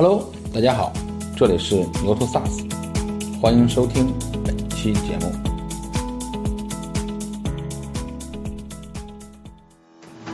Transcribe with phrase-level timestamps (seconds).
[0.00, 0.92] Hello，大家好，
[1.36, 2.70] 这里是牛头 SaaS，
[3.40, 5.32] 欢迎收听本期节目。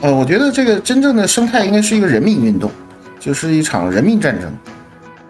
[0.02, 2.70] 呃，我觉得这个真正的生态应该是一个人民运动，
[3.18, 4.52] 就是一场人民战争。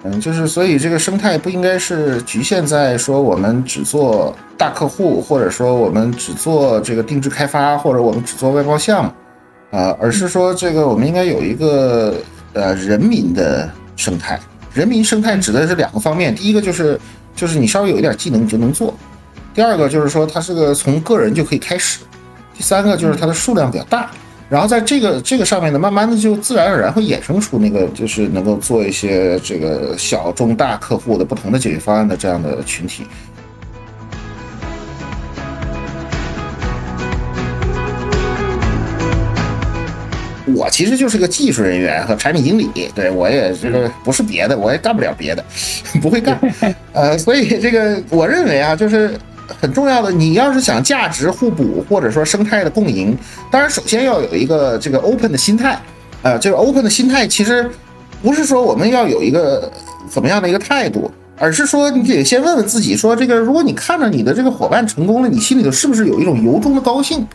[0.02, 12.16] 嗯，就是所以这个生态不应该是局限在说我们只做大客户，或者说我们只做这个定制开发，或者我们只做外包项目，啊，而是说这个我们应该有一个
[12.52, 14.38] 呃人民的生态。
[14.72, 16.98] 人民生态指的是两个方面，第一个就是
[17.36, 18.92] 就是你稍微有一点技能你就能做，
[19.54, 22.00] 第二个就是说它是个从个人就可以开始，
[22.56, 24.10] 第三个就是它的数量比较大。
[24.50, 33.04] 然后在这个这个上面呢，慢慢的就自然而然会衍生出那个就是能够做一些这个小中大客户的不同的解决方案的这样的群体。
[40.54, 45.44] 我其实就是个技术人员和产品经理，对我也这个不是别的，我也干不了别的，
[46.00, 46.38] 不会干。
[46.92, 49.12] 呃，所以这个我认为啊，就是。
[49.60, 53.14] 很重要的，你要是想价值互补或者说生态的共赢，
[53.50, 55.78] 当然首先要有一个这个 open 的心态，
[56.22, 57.70] 呃，这个 open 的心态其实
[58.22, 59.70] 不是说我们要有一个
[60.08, 67.26] 怎么样的一个态度，而是说你得先问问自己，说这个如果你看着你的这个伙伴成功了，你心里头是不是有一种由衷的高兴？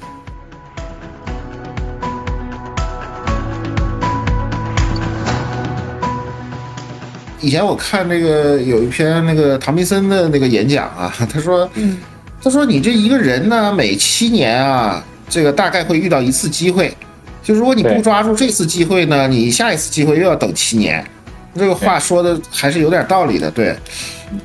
[7.41, 11.69] 以前我看那个有一篇那个唐密森的那个演讲啊， 他说，
[12.43, 16.93] 他说你这一个人呢，每七年啊，这个大概会遇到一次机会，
[17.41, 21.05] 就如果你不抓住这次机会呢，你下一次机会又要等七年。
[21.55, 23.75] 这个话说的还是有点道理的，对。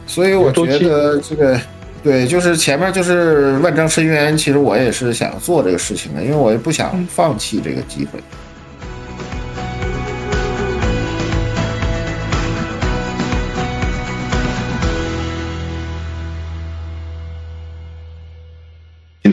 [0.07, 1.61] 所以我觉得这个，
[2.03, 8.19] 对，就是前面就是万丈深渊，其实我也是想做这个事情的，因为我也不想放弃这个机会。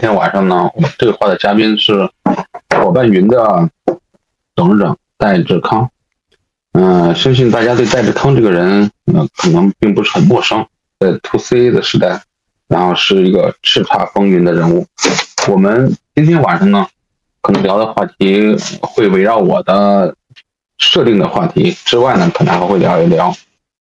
[0.02, 2.10] 今天晚上呢，我们对话的嘉宾是
[2.76, 3.70] 伙伴云的
[4.56, 5.92] 董事长戴志康。
[6.72, 10.66] 嗯，相信大家对戴志康这个人，呃，可能并不是很陌生。
[11.00, 12.20] 在 To C 的时代，
[12.68, 14.88] 然后是一个叱咤风云的人物。
[15.48, 16.88] 我们今天晚上呢，
[17.44, 20.16] 可能聊的话题会围绕我的
[20.80, 23.32] 设定的话题之外呢，可能还会聊一聊，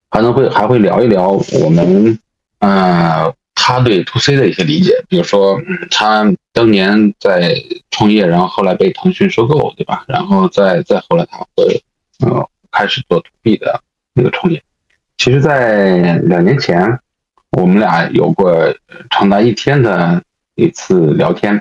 [0.09, 2.19] 可能会还会聊一聊我们，
[2.61, 3.35] 呃。
[3.69, 5.61] 他对 to C 的一些理解，比如说，
[5.91, 7.53] 他当年在
[7.91, 10.05] 创业，然后后来被腾讯收购，对吧？
[10.07, 11.83] 然后再再后来，他会
[12.21, 13.83] 呃开始做 to B 的
[14.15, 14.63] 那个创业。
[15.19, 17.01] 其实，在两年前，
[17.51, 18.73] 我们俩有过
[19.11, 20.23] 长达一天的
[20.55, 21.61] 一次聊天，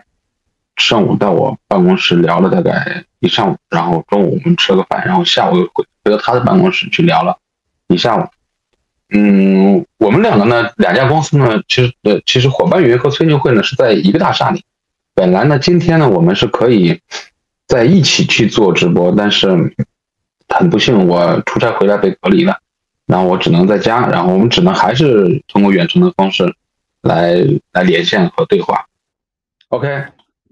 [0.75, 7.35] 上午到我办公室聊了大概一上午，然后中午我们吃了个饭，然后下午又回回到他的办公室去聊了
[7.87, 8.27] 一下午。
[9.09, 14.63] 嗯，我们两个呢，两家公司呢，其实呃，其实伙伴云和崔牛会呢是在一个大厦里。
[15.13, 16.99] 本来呢，今天呢，我们是可以
[17.67, 19.49] 在一起去做直播，但是
[20.49, 22.57] 很不幸，我出差回来被隔离了，
[23.05, 26.55] 然后我只能在家，然后我们只能还是通过远程的方式
[27.01, 27.35] 来
[27.72, 28.85] 来连线和对话。
[29.69, 30.05] OK，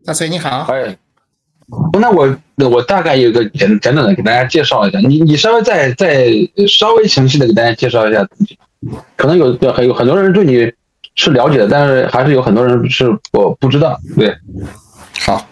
[0.05, 0.65] 大崔你好。
[0.69, 0.97] 哎。
[1.99, 2.35] 那我
[2.69, 6.27] 我大概有个简简短的给大家介绍一下，你你稍微再再
[6.67, 8.57] 稍微详细的给大家介绍一下自己，
[9.15, 10.71] 可能有很有很多人对你
[11.15, 13.99] 是了解的，但是还是有很多人是我不知道。
[14.15, 14.35] 对，
[15.19, 15.45] 好，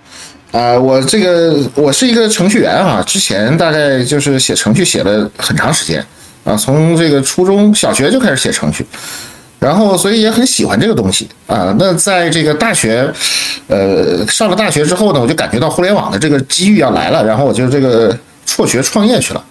[0.51, 6.05] 啊，我这个我是一个程序员啊，之前大概就是写程序写了很长时间
[6.43, 8.85] 啊，从这个初中小学就开始写程序。
[9.61, 11.71] 然后，所以也很喜欢这个东西啊。
[11.77, 13.07] 那在这个大学，
[13.67, 19.43] 呃，上了大学之后呢，我就感觉到互联网的这个机遇要来了，然后我就这个辍学创业去了。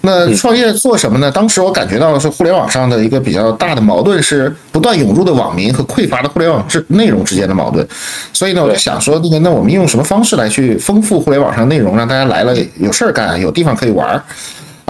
[0.00, 1.30] 那创业做什么呢？
[1.30, 7.86] 当时我感觉到是互联网上的一个比较大的矛盾是不断涌入的网民和匮乏的互联网之内容之间的矛盾。
[8.32, 14.24] 所以呢，我就想说，那个，那我们用什么方式来去丰富互联网上内容，让大家来了有事儿干，有地方可以玩儿。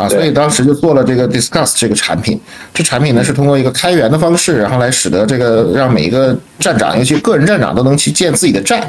[0.00, 2.40] 啊，所以当时就做了这个 Discuss 这个产品。
[2.72, 8.80] 这产品呢是通过一个开源的方式，然后来使得这个让每一个站长，尤其个人站长都能去建自己的站，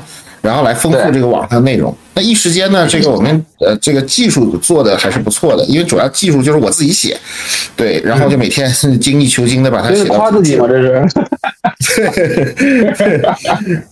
[0.42, 1.94] 然后来丰富这个网上的内容。
[2.14, 7.18] 那一时间呢，这个我们呃这个技术做的还是不错的，因为主要技术就是我自己写，
[7.76, 10.16] 对，然后就每天精益求精的把它写到。
[10.16, 10.68] 夸自己吗？
[10.68, 11.06] 这是。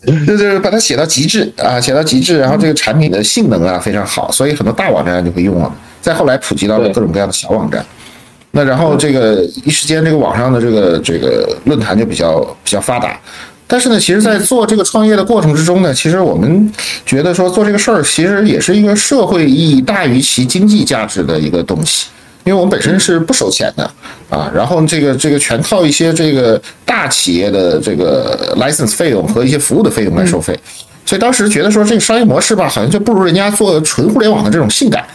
[0.05, 5.73] 对，就是把它写到极致啊，写到极致，然后这个产品的性能啊非常好，所以很多大网站就会用了。
[6.01, 7.85] 再后来普及到了各种各样的小网站，
[8.51, 13.19] 那然后这个一时间这个网上的这个这个论坛就比较比较发达。
[13.71, 16.73] 但是呢，其实，在做这个创业的过程之中呢，其实我们
[17.05, 22.07] 觉得说做这个事儿，其实也是一个社会意义大于其经济价值的一个东西。
[22.45, 23.83] 因因为我们本身是不收钱的
[24.27, 30.59] 啊，然后这个这个全靠一些这个大企业的这个 license 费用和一些服务的费用来收费，
[31.05, 35.05] 所以当时觉得说这个商业模式吧，好像就不如人家做纯互联网的这种性感。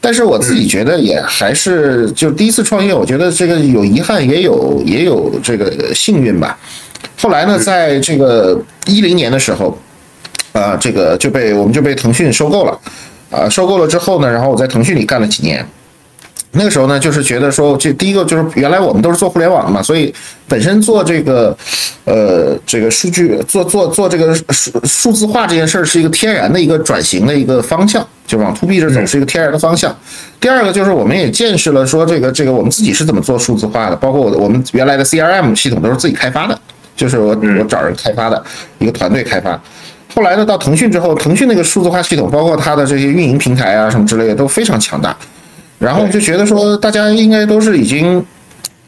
[0.00, 6.58] 但是我自己觉得也还是就第一次创业，我觉得这个有遗憾，也有也有这个幸运吧。
[7.18, 9.76] 后来呢，在这个一零年的时候，
[10.52, 12.78] 啊，这个就被我们就被腾讯收购了，
[13.30, 15.66] 啊，收购了之后呢，然后我在腾讯里干了几年。
[16.52, 20.12] 那个时候呢，就是觉得说，这第一个就是原来我们都是做互联网的嘛，所以
[20.48, 21.56] 本身做这个，
[22.04, 29.96] 呃，这个数据做做做这个数数字化这件事儿是一个天然的一个转型的一个方向，就往 to B 这走是一个天然的方向。
[30.40, 36.60] 第二个就是我们也见识了说，这个这个我们自己是怎么做数字化的，包括我我们原来的 CRM 系统都是自己开发的，
[36.96, 38.42] 就是我我找人开发的
[38.78, 39.60] 一个团队开发。
[40.16, 45.16] 后来呢，到腾讯之后，腾讯那个数字化系统，包括它的这些运营平台啊什么之类的都非常强大。
[45.80, 48.24] 然后就觉得说，大家应该都是已经，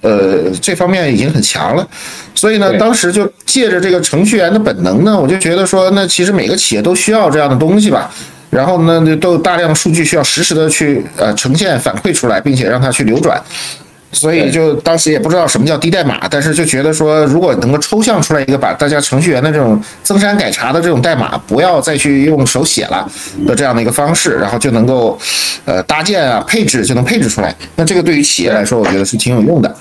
[0.03, 1.89] 呃，这方面已经很强了，
[2.35, 8.09] 所以呢，当时就借着这个程序员的本能呢，我就觉得说，那其实每个企业都需要这样的东西吧。
[8.50, 13.43] 然后呢，都有大量的数据需要实时的去呃呈现反馈出来，并且让它去流转。
[14.12, 23.11] 所以就当时也不知道什么叫低代码，但是就觉得说，如果能够抽象出来一个把大家程序员的这种增删改查的这种代码，不要再去用手写了
[23.47, 25.19] 的这样的一个方式，然后就能够，
[25.64, 27.55] 呃，搭建啊配置就能配置出来。
[27.75, 29.76] 那这个对于企业来说，我觉得是挺有用的。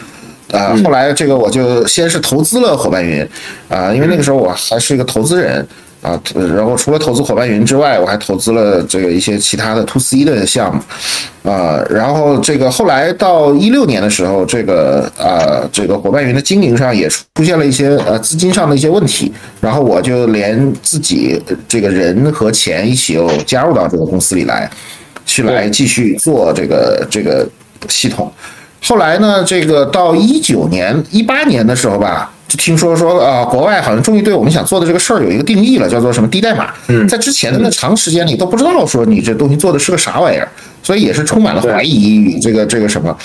[0.47, 3.27] 呃，后来这个我就先是投资了伙伴云，
[3.67, 5.67] 啊，因为那个时候我还是一个投资人。
[6.01, 10.81] 啊，然后除了投资伙伴云之外，我还投资了这个一些其他的 to C 的项目，
[11.51, 24.67] 啊，然后这个后来到一六年的时候，这个啊，这个伙伴云的经营上也出现了一些呃资金上的一些问题，然后我就连自己这个人和钱一起又加入到这个公司里来，
[25.23, 27.47] 去来继续做这个这个
[27.87, 28.31] 系统。
[28.83, 32.31] 后来呢，这个到一九年、一八年的时候吧。
[32.51, 36.73] 就听说说啊，国外好像终于对我们想做的这个事儿有一个定义了，叫做什么低代码。
[37.07, 40.45] 在之前的那长时间里都不知道说你这东西做的是个啥玩意儿，
[40.83, 43.17] 所以也是充满了怀疑与这个这个什么，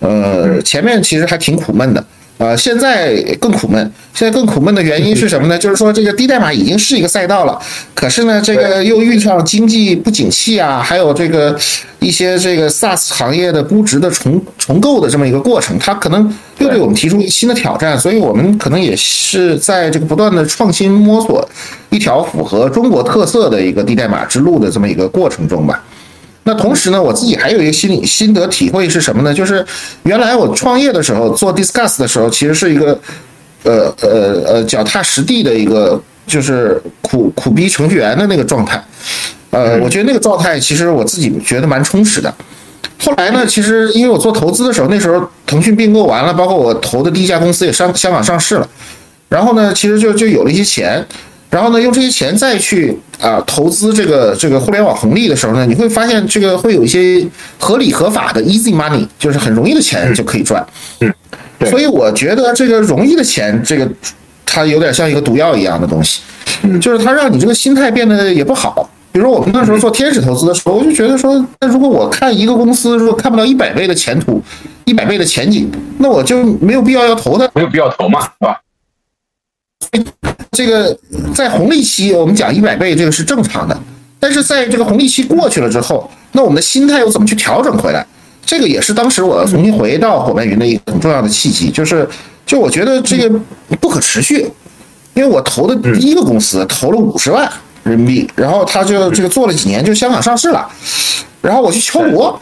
[0.00, 2.04] 呃，前面其实还挺苦闷的。
[2.38, 3.92] 呃，现在更苦闷。
[4.12, 5.56] 现在更苦闷的原因是什么呢？
[5.60, 7.58] 就是说这个低代码已经是一个赛道了，
[7.94, 11.54] 可是呢，这个又遇上经济不景气啊，还有这个
[11.98, 21.46] 一些这个 SaaS 行业的估值的重重构的这么一个过程，它可能又对我们提出新的挑战，所以我们可能也是在这个不断的创新摸索
[21.90, 25.82] 一条符合中国特色的一个低代码之路的这么一个过程中吧。
[26.48, 29.34] 那同时呢，我自己还有一个心理心得体会是什么呢？
[29.34, 29.66] 就是
[30.04, 32.96] 原来我创业的时候做 Discuss 的时候，其实是一个，
[33.64, 38.80] 呃呃呃脚踏实地的一个，就是苦苦逼程序员的那个状态。
[39.50, 42.32] 呃，我觉得那个状态其实我自己觉得蛮充实的。
[43.00, 48.68] 后来呢，其实因为我做投资的时候，那时候腾讯并购完了，包括我投的第一家公司也上香港上市了，
[49.28, 51.04] 然后呢，其实就就有了一些钱。
[51.56, 57.26] 然后呢，用这些钱再去啊投资这个这个互联网红利的时候呢，你会发现这个会有一些
[57.58, 60.62] 合理合法的 easy money，就是很容易的钱就可以赚。
[61.00, 61.10] 嗯，
[61.70, 63.88] 所以我觉得这个容易的钱，这个
[64.44, 66.20] 它有点像一个毒药一样的东西，
[66.78, 68.90] 就是它让你这个心态变得也不好。
[69.10, 74.42] 比如说我们那时候做天使投资的时候，我就觉得说，那如果我看一个公司如果看不到一百倍的前途，
[74.84, 78.60] 一百倍的前景，那我就没有必要要投它，没有必要投嘛，是吧？
[80.52, 80.98] 这个
[81.34, 83.78] 在红利期，我们讲一百倍，这个是正常的。
[84.18, 88.04] 但是在这个红利期过去了之后，那我们的心态又怎么去调整回来？
[88.44, 92.08] 这个也是当时我重新回到伙伴云的一个很重要的契机，就是
[92.46, 93.28] 就我觉得这个
[93.80, 94.48] 不可持续，
[95.14, 97.50] 因为我投的第一个公司投了五十万
[97.82, 100.66] 人民币，然后他就这个做了几年就香港上市了，
[101.42, 102.40] 然后我去敲锣。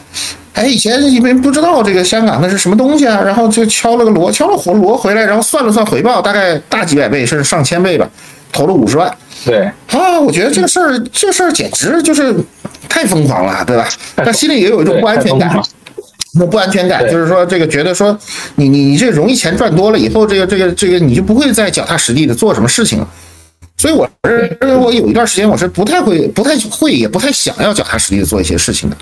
[0.55, 8.09] 哎，以前你们不知道这个香港那是什么东西啊，然后就敲了个锣，敲了火锣回来，然后算了算回报，大概大几百倍甚至上千倍吧，
[8.53, 9.13] 投了五十万。
[9.43, 12.33] 对啊，我觉得这个事儿，这事儿简直就是
[12.87, 13.87] 太疯狂了，对吧？
[14.15, 15.61] 但心里也有一种不安全感，
[16.39, 18.17] 那不安全感就是说，这个觉得说，
[18.55, 23.07] 你你你这容易钱赚多了以后，这个这个这个你就不会再脚踏实地的做什么事情了。
[23.77, 28.95] 所以我是我有一段时间我是不太会、不太会、也不太想要脚踏实地的做一些事情的。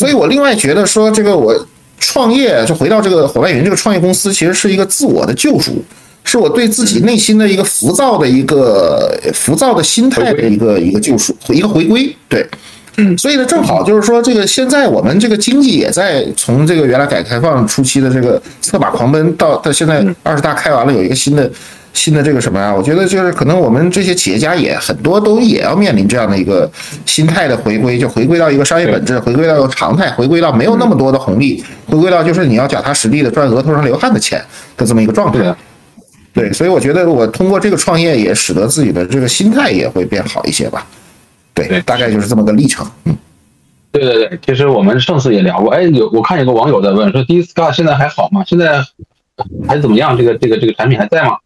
[0.00, 1.54] 所以我另外觉得说，这个我
[1.98, 5.72] 创业就回到这个伙伴云这个创业公司，其实是一个自我的救赎，
[6.24, 12.16] 是我对自己内心的一个浮躁的一个浮躁的心态的一个一个救赎，一个回归。
[12.30, 12.48] 对，
[12.96, 21.50] 嗯，所以呢，正好就是说，这个现在我们这个经济也在从这个原来改革开放初期的这个策马狂奔，到到现在二十大开完了，有一个新的
[21.92, 22.74] 新的这个什么啊？
[22.74, 26.70] 我觉得就是可能我们这些企业家也很多都也要面临这样的一个
[27.04, 34.42] 心态的回归，就回归到一个商业本质，回归到一个常态，回归到没有那么多的红利，回归到就是你要脚踏实地的赚额头上流汗的钱
[34.76, 35.54] 的这么一个状态。
[36.32, 40.86] 对，所以我觉得我通过这个创业，也使得自己的这个心态也会变好一些吧。
[41.52, 42.88] 对，大概就是这么个历程。
[43.04, 43.16] 嗯，
[43.90, 45.72] 对对对，其实我们上次也聊过。
[45.72, 48.44] 哎，有我看有个网友在问说，Discuss 现在还好吗？
[48.46, 48.80] 现在
[49.66, 50.16] 还怎么样？
[50.16, 51.36] 这个这个这个产品还在吗？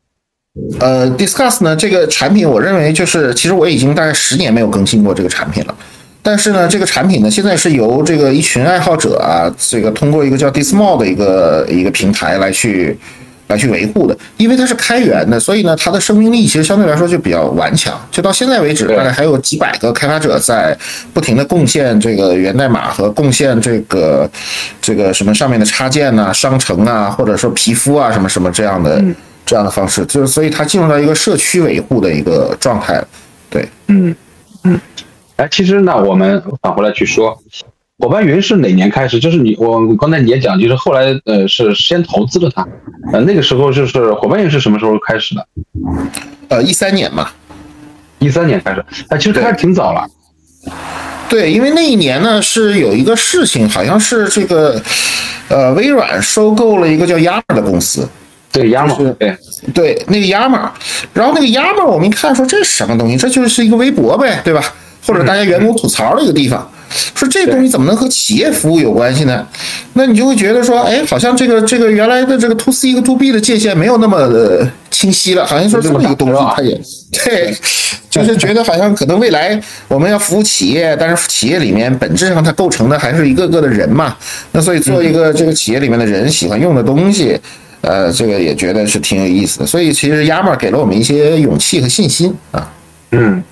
[0.81, 5.75] 呃，Discuss 呢，这个产品我认为就是，其实我已经大概十年没有更新过这个产品了。
[6.23, 12.99] 但是呢，这个产品呢，现在是由这个一群爱好者啊，这个通过一个叫 Dismall 的一个一个平台来去。
[13.47, 17.95] 来去维护的，因为它是开源的，所以呢，它的生命力其实相对来说就比较顽强。
[18.11, 20.75] 就到现在为止，大概还有几百个开发者在
[21.13, 24.29] 不停的贡献这个源代码和贡献这个
[24.81, 29.05] 这个什么上面的插件呐、商城啊，或者说皮肤啊什么什么这样的
[29.47, 33.03] 这样的方式，就是所以它进入到一个社区维护的一个状态。
[33.51, 34.15] 对，嗯
[34.65, 34.81] 嗯，
[35.37, 37.39] 哎，其实呢，我们返回来去说。
[38.01, 39.21] 伙伴云是哪年开始？
[39.21, 42.67] 就是你，我刚才你也讲，就是后来呃是先投资了它，
[43.13, 45.47] 呃那个时候就是伙伴云是什么时候开始的？
[46.49, 47.31] 呃一三年嘛，
[48.19, 50.05] 一三年开始，哎其实开始挺早了。
[51.29, 54.83] 对，因为那一年呢是有一个事情，好像是这个
[55.49, 58.09] 呃微软收购了一个叫 Yammer 的公司。
[58.55, 59.37] 对，Yammer，对
[59.75, 60.71] 对那个 Yammer，
[61.13, 63.17] 然后那个 Yammer 我们一看说这是什么东西？
[63.17, 64.63] 这就是一个微博呗，对吧？
[65.05, 66.71] 或者大家员工吐槽的一个地方。
[67.17, 69.45] 说这东西怎么能和企业服务有关系呢？
[69.95, 76.81] 那你就会觉得说，哎，好像这个这个原来的这个 to C 和 to B 的界限没有那么的清晰了，好像说这么一个东西，它也
[77.25, 77.53] 对，
[78.09, 84.17] 就是觉得好像可能未来我们要服务企业，但是企业里面本质上它构成的还是一个个的人嘛。
[84.53, 87.37] 那所以做一个这个企业里面的人喜欢用的东西，
[87.85, 89.67] 呃，这个也觉得是挺有意思的。
[89.67, 92.73] 所以其实 Yammer 给了我们一些勇气和信心啊。
[93.13, 93.43] 嗯。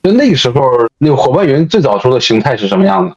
[0.00, 0.62] 就那个时候，
[0.98, 3.16] 那个伙伴云最早时候的形态是什么样的？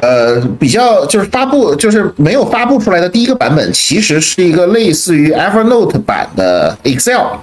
[0.00, 7.36] 呃，比较就是发布，就是没有发布出来的第一个版本，其实是一个类似于 Evernote 版的 Excel。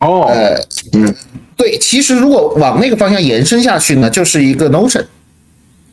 [0.00, 0.58] 哦，呃，
[0.94, 1.14] 嗯，
[1.56, 5.04] 对，其实如果往那个方向延伸下去呢，就是一个 Notion。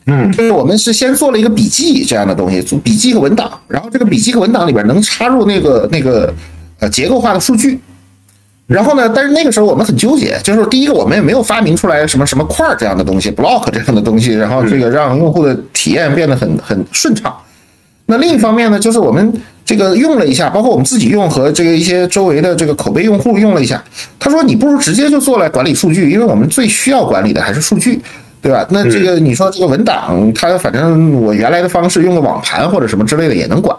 [0.06, 6.32] 嗯，就是我们是先做了一个笔记这样的东西，做笔记和文档，然后这个笔记和文档里边能插入那个那个
[6.78, 7.78] 呃结构化的数据。
[8.66, 9.10] 然后呢？
[9.12, 17.36] 但是那个时候我们很纠结，就是第一个我们也没有发明出来什么什么块这样的东西，block 这样的东西，然后这个让用户的体验变得很很顺畅。
[18.06, 19.32] 那另一方面呢，就是我们
[19.64, 23.82] 这个用了一下，包括我们自己用和这个一些周围的这个口碑用户用了一下，
[24.20, 28.00] 他说你不如直接就做来管理数据，因为我们最需要管理的还是数据，
[28.42, 28.66] 对吧？
[28.70, 33.76] 那这个你说这个文档，它反正我原来的方式用个网盘或者什么之类的也能管。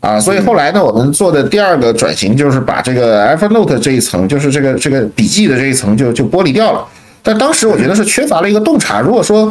[0.00, 6.84] 啊，所以后来呢，我们做的第二个转型就是把这个 Evernote 这一层，就是这个这个笔记的这一层就就剥离掉了。
[7.22, 9.00] 但当时我觉得是缺乏了一个洞察。
[9.00, 9.50] 如果说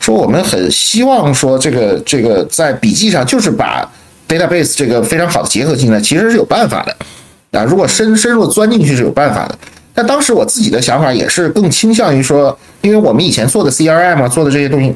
[0.00, 3.88] 说我们很希望说这个这个在笔记上就是把
[4.28, 7.64] database 这个非常好的结合进来，其实是有办法的啊。
[7.64, 9.56] 如果深深入钻进去是有办法的。
[9.94, 14.94] 但当时我自己的想法也是更倾向于说，因为我们以前做的 CRM 啊，做的这些东西。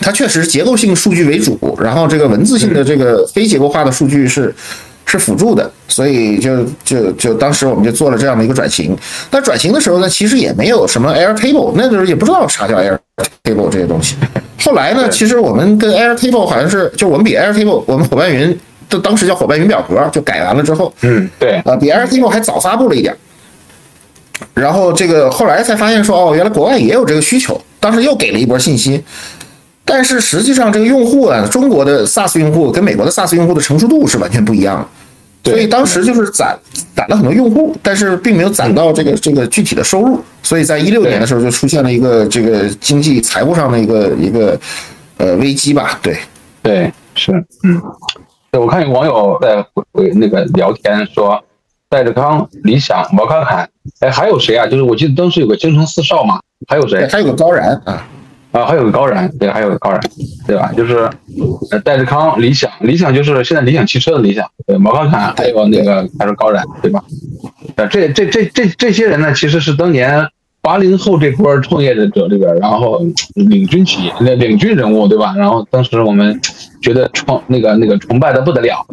[0.00, 4.54] 它确实是结构性数据为主，然后这个文字性的这个非结构化的数据是
[5.04, 8.96] 是辅助的，所以就就就当时我们就做了这样的一个转型。
[9.28, 14.14] 但转型的时候呢，其实也没有什么 Airtable，那时候也不知道啥叫 Airtable 这些东西。
[14.62, 18.56] 后来呢，其实我们跟 Airtable 好像是，就我们比 Airtable，我们伙伴云，
[18.88, 23.16] 就当时叫伙伴云表格，就改完了之后，嗯，对，啊，比 Airtable 还早发布了一点。
[24.54, 29.02] 然后这个后来才发现说，哦，原来国外也有这个需求，当时又给了一波信心。
[29.84, 34.86] 但是实际上，这个用户啊，中国的 SaaS 用户跟美国的 SaaS 用户的成熟度是完全不一样
[35.42, 36.58] 的，所以当时就是攒
[36.94, 44.60] 攒了很多用户，但是并没有攒到这个这个具体的收入，所以在一六年的时候就出现了一个这个经济财务上的一个一个
[45.16, 45.98] 呃危机吧。
[46.02, 46.18] 对，
[46.62, 47.32] 对，是，
[47.64, 47.80] 嗯，
[48.50, 51.42] 对我看有网友在回回那个聊天说，
[51.88, 53.68] 戴志康、理想、毛侃侃，
[54.00, 54.66] 哎，还有谁啊？
[54.66, 57.06] 就是我记得当时有个京城四少嘛，还有谁？
[57.08, 58.06] 还有个高然啊。
[58.50, 60.00] 啊，还有个高然，对，还有个高然，
[60.46, 60.72] 对吧？
[60.76, 61.08] 就是
[61.70, 67.04] 呃，戴志康、理想，理想就是现在理想汽车的理想，对，毛康侃，还有那个还是高然，对吧？
[67.76, 70.28] 呃，这这这这这些人呢，其实是当年。
[70.60, 73.00] 八零后这波创业者里边，然后
[73.34, 75.32] 领军企业、领领军人物，对吧？
[75.36, 76.38] 然后当时我们
[76.80, 78.84] 觉得崇那个那个崇拜的不得了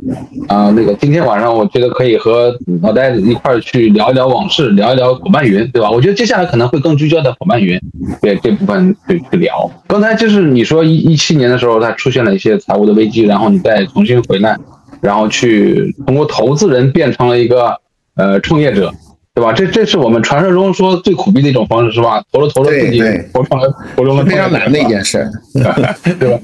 [0.47, 0.71] 啊！
[0.75, 5.89] 那个今天晚上我觉得可以和老戴一块儿去聊一聊往事，聊一聊伙伴云，对吧？
[5.89, 7.79] 我觉得接下来可能会更聚焦在伙伴云
[8.21, 9.69] 对这部分去去聊。
[9.87, 14.57] 刚才就是你说一一七年的时候，它出现了一些财务的危机，然后你再重新回来，
[15.01, 17.75] 然后去通过投资人变成了一个。
[18.17, 18.93] 呃创业者，
[19.33, 19.51] 对吧？
[19.51, 22.23] 这这是我们传说中说最苦逼的一种方式，是吧？
[22.31, 23.01] 投了投了自己
[23.33, 26.39] 投成了投成了非常难的一件事， 对吧？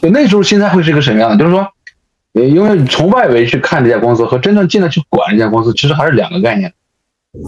[0.00, 1.36] 那时候心态会是一个什么样的？
[1.36, 1.66] 就是说，
[2.34, 6.72] 因为你从外围去看这家公司和真正进来去管这家公司，其实还是两个概念。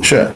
[0.03, 0.29] 是，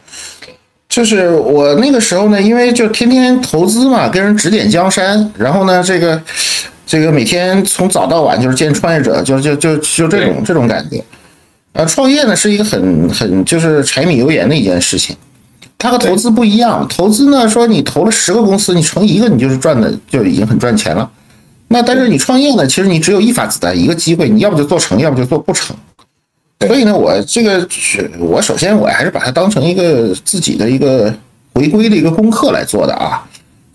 [0.89, 6.23] 就是我那个时候呢，因为就天天投资嘛，跟人指点江山，然后呢，这个
[6.87, 11.03] 这个每天从早到晚就是见创业者，就就就就这种这种感觉。
[11.73, 15.17] 呃，创业呢是一个很很就是柴米油盐的一件事情，
[15.77, 16.87] 它和投资不一样。
[16.89, 21.11] 投资呢，说你投了十个公司，你成一个，你就是赚的就已经很赚钱了。
[21.75, 25.75] 那但是你创业呢，其实你只有一发子弹，一个机会，你要不就做成，要不就做不成。
[26.61, 31.13] 所以呢，我这个是我首先我还是把它当成一个自己的一个
[31.53, 33.27] 回归的一个功课来做的啊。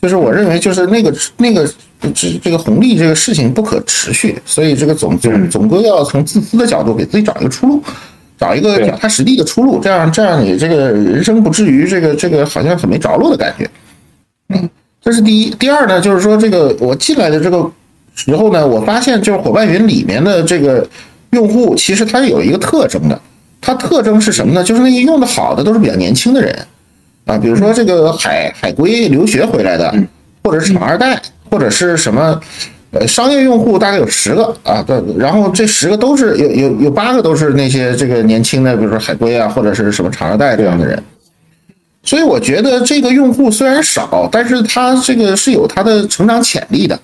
[0.01, 1.69] 就是我认为，就是那个那个
[2.15, 7.83] 这这个红利这个事情不可持续，所以这个总总总归要从自私的角度给自己找一个出路，
[8.37, 13.69] 找一个脚踏实地的出路，这样这样你这个人生不至于这个这个好像很没着落的感觉。
[14.47, 14.69] 嗯，
[15.01, 15.49] 这是第一。
[15.55, 17.69] 第二呢，就是说这个我进来的这个
[18.25, 20.85] 时候呢，我发现就是伙伴云里面的这个
[21.31, 23.19] 用户，其实它是有一个特征的，
[23.61, 24.61] 它特征是什么呢？
[24.61, 26.53] 就是那些用的好的都是比较年轻的人。
[27.25, 29.93] 啊，比如说这个海海归留学回来的，
[30.43, 32.37] 或者是厂二代，或者是什么，
[32.91, 41.01] 呃，商业用户大概有十个啊，对，然后这十个都是有有有八个都是那些这个年轻的，比如说海归啊，或者是什么厂二代这样的人。
[42.03, 46.99] 所以我觉得这个用户虽然少，但是他这个是有他的成长潜力的。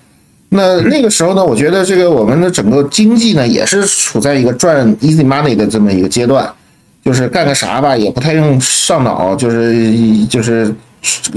[0.50, 6.50] 那那个时候呢，我觉得这个我们的整个经济呢，也是处在一个赚 easy money 的这么一个阶段。
[7.04, 10.74] 就是干个啥吧，也不太用上脑，就是就是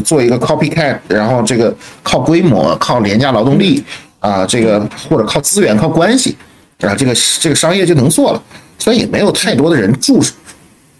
[0.03, 3.83] 做一个 copycat，然后这个靠规模、靠廉价劳动力
[4.19, 6.35] 啊，这个或者靠资源、靠关系，
[6.79, 8.41] 然后这个这个商业就能做了，
[8.79, 10.19] 所以也没有太多的人注，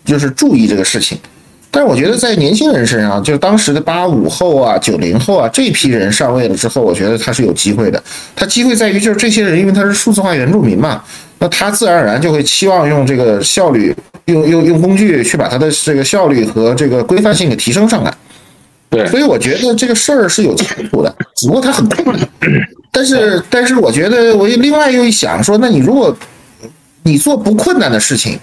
[0.05, 1.17] 就是注意这个事情。
[1.71, 8.03] 但是我觉得在年轻人身上，就是当时的八五后啊、九零后啊这批人上位了之后，我觉得他是有机会的。
[8.35, 11.03] 他机会在于就是这些人，因为他是数字化原住民嘛。
[11.37, 13.95] 那他自然而然就会期望用这个效率，
[14.25, 18.13] 用用用工具去把他的这个效率和这个规范性给提升上来。
[18.89, 22.27] 对，所以我觉得这个事儿是有前途的，只不过它很困难。
[22.91, 26.13] 但是，但是我觉得我另外又一想说，那你如果
[27.03, 28.37] 你做不困难的事情，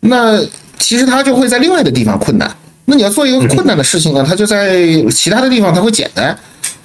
[0.00, 0.40] 那
[0.78, 2.50] 其实它就会在另外的地方困难。
[2.84, 6.36] 那你要做一个困难的事情呢，它就在其他的地方它会简单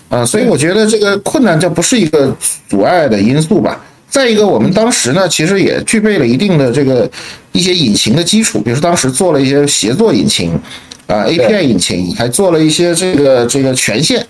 [0.10, 0.26] 啊。
[0.26, 2.36] 所以我觉得这个困难就不是一个
[2.68, 3.80] 阻碍的因素吧。
[4.10, 7.10] 再一个，我们当时呢，其实也具备了一定的这个
[7.54, 10.52] 一些引擎的基础，比如说当时做了一些协作引擎，
[11.08, 14.26] 啊，API 引擎，还做了一些这个这个权限。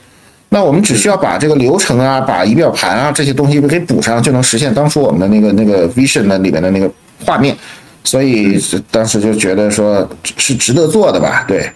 [0.50, 6.92] 那我们只需要把这个流程啊，把仪表盘啊这些东西给补上，就能实现当初我们的那个那个 Vision 的里面的那个
[7.26, 7.56] 画面。
[8.04, 11.46] 所以当时就觉得说是值得做的吧？
[11.48, 11.72] 对，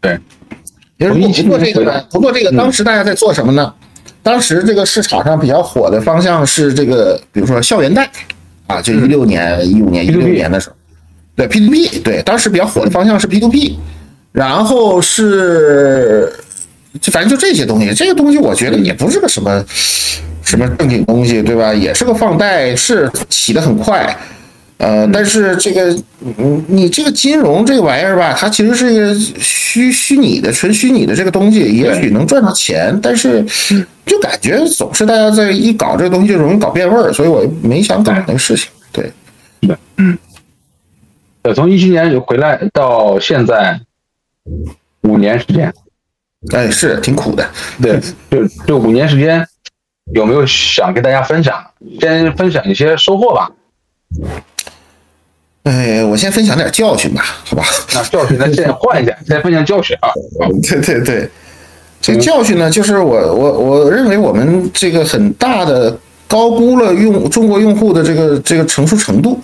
[0.00, 0.18] 对。
[0.98, 2.04] 如果不做这个呢？
[2.10, 3.72] 不做这个，当时大家在做什么呢？
[4.22, 8.06] 当时这个市场上比较火的方向是这个，比如说校园贷，
[8.66, 10.76] 啊，就一六年、一五年、一六年的时候，
[11.34, 13.78] 对 P to P，对，当时比较火的方向是 P to P，
[14.30, 16.30] 然后是，
[17.00, 19.64] 就反正就这些东西，这个东西我觉得也不是个什么
[20.44, 21.72] 什么正经东西，对吧？
[21.72, 24.14] 也是个放贷，是起得很快。
[24.80, 33.44] 呃，但是这个，你你这个金融这个玩意儿吧，它其实是一个虚虚拟的、纯虚拟的这个东西，也许能赚到钱，但是
[34.06, 38.70] 就感觉总是大家在一搞这个东西就容易搞变味儿，所以我没想搞那个事情。
[38.90, 39.12] 对，
[39.60, 40.16] 对，嗯，
[41.42, 43.78] 呃，从一七年回来到现在
[45.02, 45.70] 五年时间，
[46.54, 47.46] 哎，是挺苦的。
[47.82, 49.46] 对，就就五年时间，
[50.14, 51.62] 有没有想跟大家分享？
[52.00, 53.50] 先分享一些收获吧。
[55.64, 57.64] 哎，我先分享点教训吧， 好吧？
[57.94, 60.08] 那教训，咱先换一下，先分享教训啊。
[60.62, 61.28] 对对对，
[62.00, 65.96] 这个教训呢，就是我我我认为我们这个很大的
[66.26, 69.38] 高估了用中国用户的这个这个成熟程度。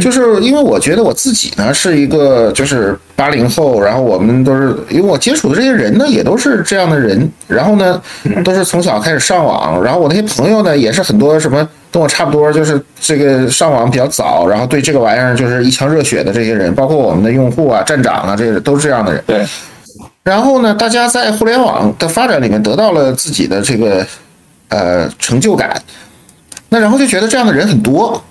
[0.00, 8.00] 就是因为我觉得我自己呢是一个就是八零后，然后我们都是因为我接触的这些人呢也都是这样的人，然后呢
[8.42, 19.22] 都是从小开始上网，然后我那些朋友呢也是很多什么跟我差不多，就是这个上网比较早，然后对这个玩意儿就是一腔热血的这些人，包括我们的用户啊、站长啊，这些都是这样的人。
[19.26, 19.44] 对。
[20.22, 24.06] 然后呢，大家在互联网的发展里面得到了自己的这个
[24.68, 25.78] 呃成就感，
[26.70, 28.24] 那然后就觉得这样的人很多。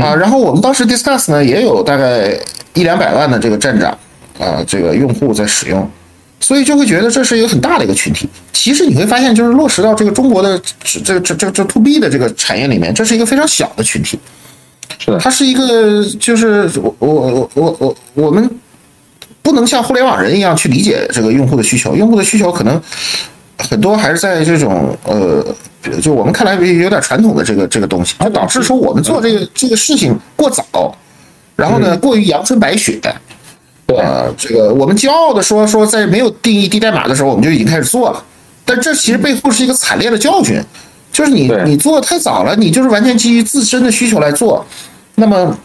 [0.00, 2.38] 啊，然后我们当时 Discuss 呢也有大概
[2.74, 3.90] 一两百万的这个站长
[4.38, 5.88] 啊，这个用户在使用，
[6.40, 8.28] 所以就会觉得这是一个很大的一个群体。
[8.52, 14.18] 其实你会发现，就是落实到这个中国的这这这这这 To B 的这个产业里面，这是一个非常小的群体。
[14.98, 18.50] 是的，它是一个，就是我我我我我我们
[19.42, 22.80] 不能像互联网人一样去理解这个用户的需求，用户的需求可能
[23.58, 25.44] 很多还是在这种呃，
[26.00, 30.94] 就我们看来有点传统的这个这个东西，就导致说我们做这个这个事情过早，
[31.54, 33.00] 然后呢过于阳春白雪。
[33.86, 38.20] 对呃，这个我们骄傲的说说，在没有定义低代码的时候，我们就已经开始做了。
[38.64, 40.60] 但这其实背后是一个惨烈的教训，
[41.12, 44.66] 就是你你做的太早了，你就是完全基于自身的需求来做，
[45.14, 45.56] 那么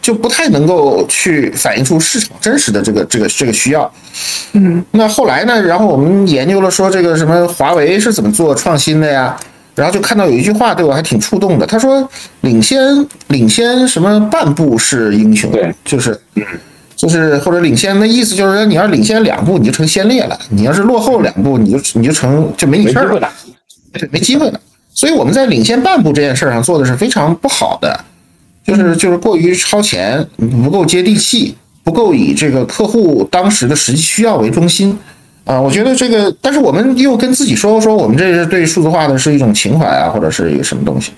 [0.00, 3.90] 就不太能够去反映出市场真实的这个这个这个需要。
[4.52, 5.60] 嗯，那后来呢？
[5.62, 9.36] 然后我们研究了说这个什么华为是怎么做创新的呀？
[9.74, 12.08] 然后就看到有一句话对我还挺触动的，他说
[12.40, 12.80] 领先
[13.28, 16.18] 领先什么半步是英雄，对，就是
[16.96, 23.10] 就是或者领先的意思就是说你要领先两步你就成先烈了，你要是落后两步你就你就成就没你事儿了。
[23.10, 23.32] 没机会了。
[23.92, 24.60] 对，没机会了。
[24.94, 28.02] 所以我们在领先半步这件事儿上做的是非常不好的，
[28.66, 30.26] 就是就是过于超前，
[30.62, 34.98] 不够接地气，不够以这个客户当时的实际需要为中心。
[35.44, 41.12] 啊，我觉得这个，但是我们又跟自己说说，我们这是对数字化的是一种情怀啊，或者是一个什么东西，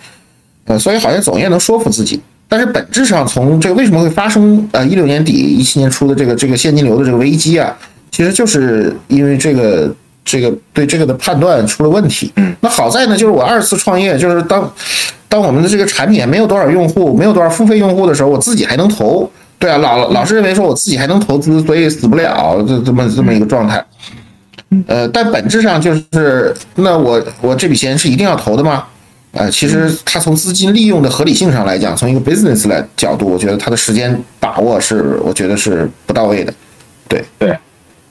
[0.66, 2.20] 呃，所以好像总也能说服自己。
[2.46, 7.74] 但是本质上，从这个为什么会发生呃一六年底一七年初的这个这个现金流的这个危机啊，
[8.10, 9.90] 其实就是因为这个
[10.24, 12.32] 这个对这个的判断出了问题。
[12.60, 14.72] 那好在呢，就是我二次创业，就是当
[15.28, 19.30] 当我们的这个产品没有多少用户，没有多少付费用户的时候，我自己还能投。
[19.58, 23.84] 对啊，老老是认为说我自己还能投资，所以死不了，这这么这么一个状态。
[24.86, 28.84] 呃，但本质上就是，那我我这笔钱是一定要投的吗？
[29.32, 36.52] 呃，其实它从资金利用的合理性上来讲，从一个 business 来角度，我觉得它的时间把握是，我觉得是不到位的。
[37.08, 37.58] 对，对，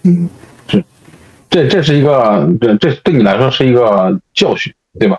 [0.03, 0.46] 嗯，是，
[1.57, 5.17] 这这是一个，这这对你来说是一个教训，对吧？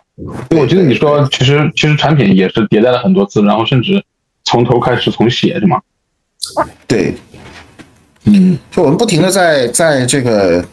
[0.51, 4.01] 我觉得你说，其实其实产品也是迭代了很多次，然后甚至
[4.45, 5.81] 从头开始重写，是吗？
[6.87, 7.13] 对，
[8.25, 10.65] 嗯，就我们不停的在在这个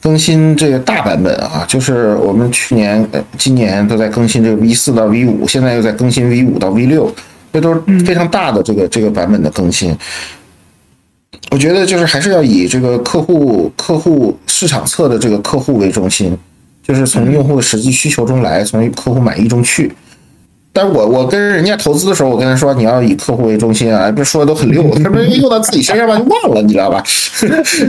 [0.00, 7.12] 更新这个大版本啊，就是我们去年、呃今年都在更新这个 V 四到 V 五，现在又在更新 V 五到 V 六，
[7.52, 9.96] 这都是非常大的这个这个版本的更新。
[11.50, 16.36] 我觉得就是还是要以这个客户客户市场侧的这个客户为中心，
[16.82, 19.92] 就是从用户的实际需求中来，从客户满意中去。
[20.74, 27.04] 但是我我跟人家投资的时候，我跟他说你要以客户为中心啊，这说的都很溜，他们用到自己身上吧就忘了，你知道吧？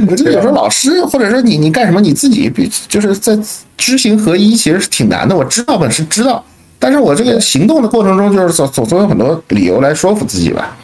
[0.10, 3.40] 我这有时候老师或者说你你干什么你自己比就是在
[3.78, 5.34] 知行合一，其实是挺难的。
[5.34, 6.44] 我知道本是知道，
[6.78, 10.76] 但是我这个行动的过程中，就是总总总有很多理由来说服自己吧。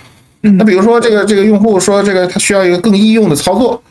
[0.42, 3.82] 那比如说这个这个用户说这个他需要一个更易用的操作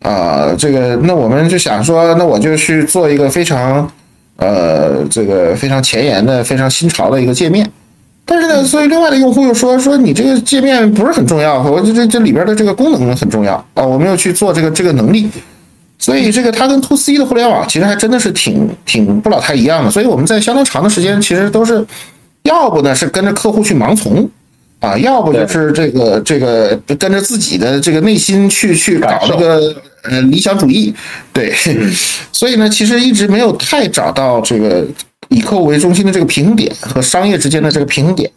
[0.00, 3.86] 啊、这个那我们就想说，那我就去做一个非常
[4.36, 7.70] 呃这个非常前沿的、非常新潮的一个界面。
[8.24, 15.28] 但是呢，所以另外的用户又说说你这个界面不是很重要，我这这这里边的这个功能很重要啊，我们要去做这个这个能力。
[15.98, 19.90] 所以这个它跟 to C 的互联网其实还真的是挺挺不老太一样的。
[19.90, 21.84] 所以我们在相当长的时间其实都是，
[22.44, 24.26] 要不呢是跟着客户去盲从，
[24.80, 30.92] 啊，要不就是这个这个跟着自己的这个内心去去搞这个呃理想主义，
[31.32, 31.52] 对，
[32.32, 34.86] 所以呢，其实一直没有太找到这个
[35.28, 38.30] 以客户为中心的这个平衡点和商业之间的这个平衡点。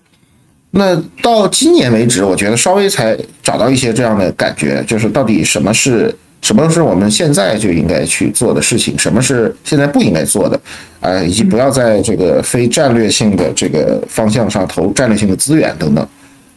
[0.71, 10.59] 那到今年为止，我觉得稍微才找到一些这样的感觉，就是到底什么是什么是我们现在就应该去做的事情，什么是现在不应该做的，
[10.99, 16.05] 啊、以及不要在这个非战略性的这个方向上投战略性的资源等等。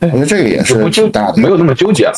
[0.00, 2.12] 我觉得这个也是不纠挺大的，没有那么纠结了。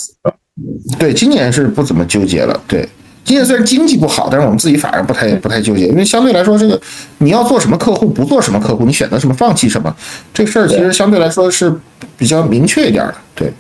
[0.99, 2.61] 对，今年是不怎么纠结了。
[2.67, 2.89] 对，
[3.25, 6.81] 今年虽然经济不好，但是我们自己反而不太不太纠结，因为相对来说，这个
[7.19, 9.95] 你要做什么客户，不做什么客户，你选择什么，放弃什么，
[10.35, 11.73] 这个事儿其实相对来说是
[12.17, 13.15] 比较明确一点的。
[13.35, 13.53] 对，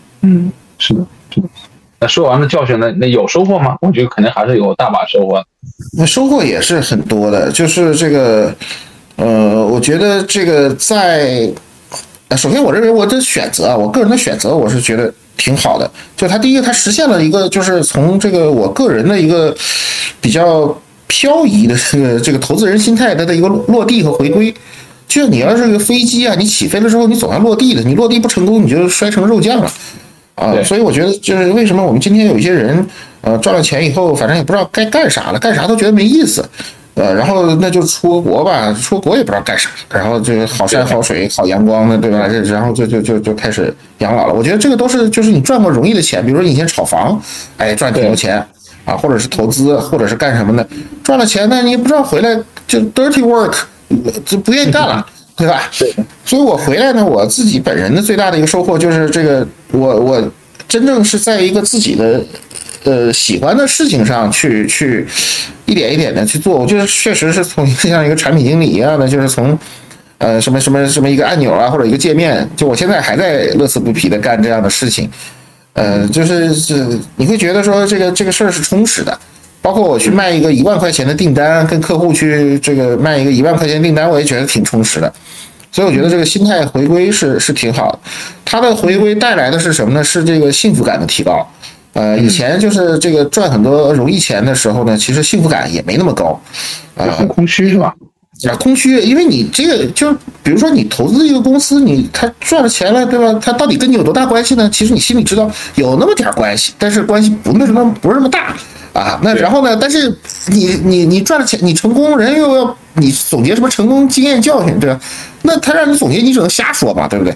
[0.79, 1.49] 是的，是的。
[2.01, 3.77] 那说完了教训，那那有收获吗？
[3.81, 5.45] 我觉得肯定还是有大把收获。
[5.97, 8.55] 那收获也是很多的，就是这个，
[9.17, 11.53] 呃，我觉得这个在，呃
[12.37, 15.91] 首先我认为我的选择啊，我个人的选择，我是觉得挺好的。
[16.17, 19.55] 就它第一个，它实现了一个就是从这个我个人的一个
[20.21, 24.55] 比较漂移的这个这个投资人心态它的一个落地和回归。
[25.07, 29.73] 就你要是个飞机啊，你起飞了之后，你总要落地的，你落地不成功，你就摔成肉酱了。
[30.35, 32.87] 啊，所以我觉得就是为什么我们今天有一些人，
[33.23, 36.47] 呃，赚了钱以后，反正也不知道该干啥了，干啥都觉得没意思，
[36.99, 42.27] 呃，然后那就出国吧，出国也不知道干啥，然后就好山好水好阳光的，对吧？
[42.27, 44.35] 这然后就就就就开始养老了。
[44.35, 47.21] 我觉得这个都是就是你赚过容易的钱，比如说你以前炒房，
[47.57, 48.45] 哎，赚挺多钱
[48.85, 50.67] 啊，或者是投资，或者是干什么的，
[51.05, 53.55] 赚了钱呢，你也不知道回来就 dirty work，
[54.27, 55.07] 就不愿意干了。
[55.39, 55.63] 对吧？
[55.79, 55.95] 对。
[56.25, 60.21] 所以我回来呢，我自己本人的最大的一个收获就是这个，我我
[60.67, 62.21] 真正是在一个自己的
[62.85, 65.07] 呃喜欢的事情上去去
[65.67, 66.59] 一点一点的去做。
[66.59, 69.59] 我觉得确实是从像一个产品经理一样的，就是从
[70.19, 75.11] 呃什么什么什么一个按钮啊或者一个界面，就我现在还在乐此不疲的干这样的事情。
[75.75, 79.19] 呃，就是是你会觉得说这个这个事儿是充实的。
[79.61, 85.13] 包括我去卖一个一万块钱的订单，跟客户去这个卖一个一万块钱订单，我也觉得挺充实的。
[85.71, 87.99] 所以我觉得这个心态回归是是挺好的。
[88.45, 90.03] 它的回归带来的是什么呢？
[90.03, 91.47] 是这个幸福感的提高。
[91.99, 96.41] 呃，以前就是这个赚很多容易钱的时候呢，其实幸福感也没那么高，
[96.95, 97.93] 啊，很空虚是吧？
[98.49, 100.13] 啊，空虚，因为你这个就
[100.45, 103.37] 比如说你投资一个公司，你他赚了钱了，对吧？
[103.43, 104.71] 他到底跟你有多大关系呢？
[104.73, 108.55] 其实你心里知道有那么点关系，但是关系不那么不是那么大。
[108.93, 109.77] 啊，那然后呢？
[109.77, 110.09] 但是
[110.47, 115.01] 你你你赚了钱，你成功，人又要你总结什么成功经验教训，对吧？
[115.43, 117.35] 那他让你总结，你只能瞎说吧，对不对？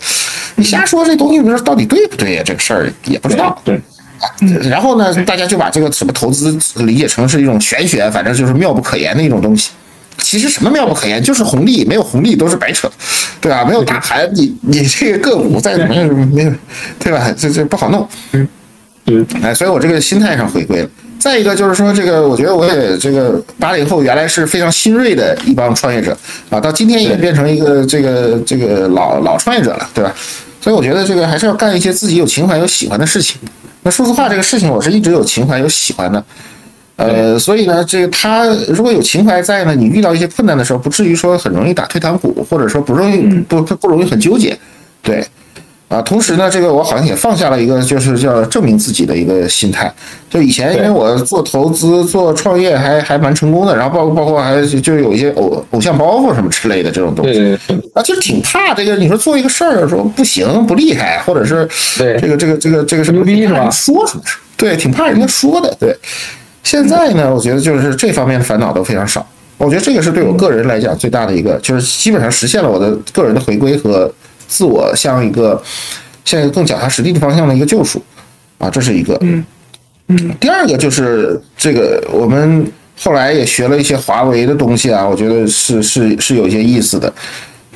[0.54, 2.42] 你瞎说这东西，你说到底对不对呀？
[2.44, 3.60] 这个事儿也不知道。
[3.64, 3.80] 对。
[4.62, 9.70] 然后呢，大家就把这个什么投资理解成是一种玄学，反正就是妙不可言的一种东西。
[10.18, 12.90] 其实什么妙不可言，就是红利，没有红利都是白扯，
[13.40, 13.64] 对吧？
[13.64, 16.52] 没有大盘，你你这个个股再怎么样，没有，
[16.98, 17.32] 对吧？
[17.36, 18.06] 这这不好弄。
[18.32, 18.46] 嗯
[19.06, 19.26] 嗯。
[19.42, 20.88] 哎，所以我这个心态上回归了。
[21.18, 26.16] 再一个就是说，这个我觉得我也这个八零后原来是非常新锐的一帮创业者
[26.50, 30.14] 啊，到今天也变成一个这个这个老老创业者了，对吧？
[30.60, 33.40] 所以我觉得这个还是要干一些自己有情怀、有喜欢的事情。
[33.82, 36.24] 那数字化这个事情，我是一直有情怀、有喜欢的。
[36.96, 44.56] 呃，所以呢，这个他如果有情怀在呢，你遇到一些困难的时候，不至于说很容易打退堂鼓，或者说不容易不不容易很纠结，
[45.02, 45.26] 对。
[45.92, 49.92] 啊，同时呢，这个我好像也放下了一个，就是叫证明自己的一个心态。
[50.30, 57.58] 就以前，因为我做投资、做创业还还蛮成功的，然后包括包括还就有一些偶偶像包袱什么之类的这种东西。
[57.92, 58.96] 啊，就挺怕这个。
[58.96, 63.68] 你说做一个事儿，说不行、不厉害，或者是对这个这个这个这个什么逼是吧？
[63.70, 64.24] 说出来，
[64.56, 65.76] 对，挺怕人家说的。
[65.78, 65.94] 对，
[66.64, 69.26] 现在呢，我觉得就是这方面的烦恼都非常少。
[69.58, 74.10] 我觉得这个是对我个人来讲最大的一个，就是基本上实现了我的个人的回归和。
[74.52, 75.60] 自我向一个
[76.26, 78.02] 向一个更脚踏实地的方向的一个救赎，
[78.58, 79.16] 啊，这是一个。
[79.22, 79.42] 嗯
[80.08, 80.36] 嗯。
[80.38, 87.12] 第二个就是这个，我们后来也学了一些华为的东西啊，我觉得是是是有一些意思的。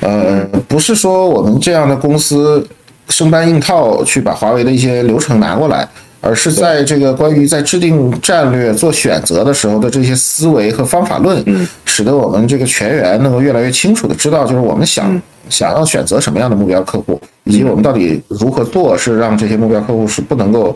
[0.01, 2.65] 呃，不是说我们这样的公司
[3.09, 5.87] 生搬硬套去把华为的一些流程拿过来，
[6.21, 11.43] 而是在这个关于在制定战略、做选择的时候的这些思维和方法论，
[11.85, 15.21] 使得我们这个全员能够越来越清楚的知道，就是我们想。
[15.49, 20.75] 想要选择什么样的目标客户，以及我们到底如何做，是让这些目标客户是不能够，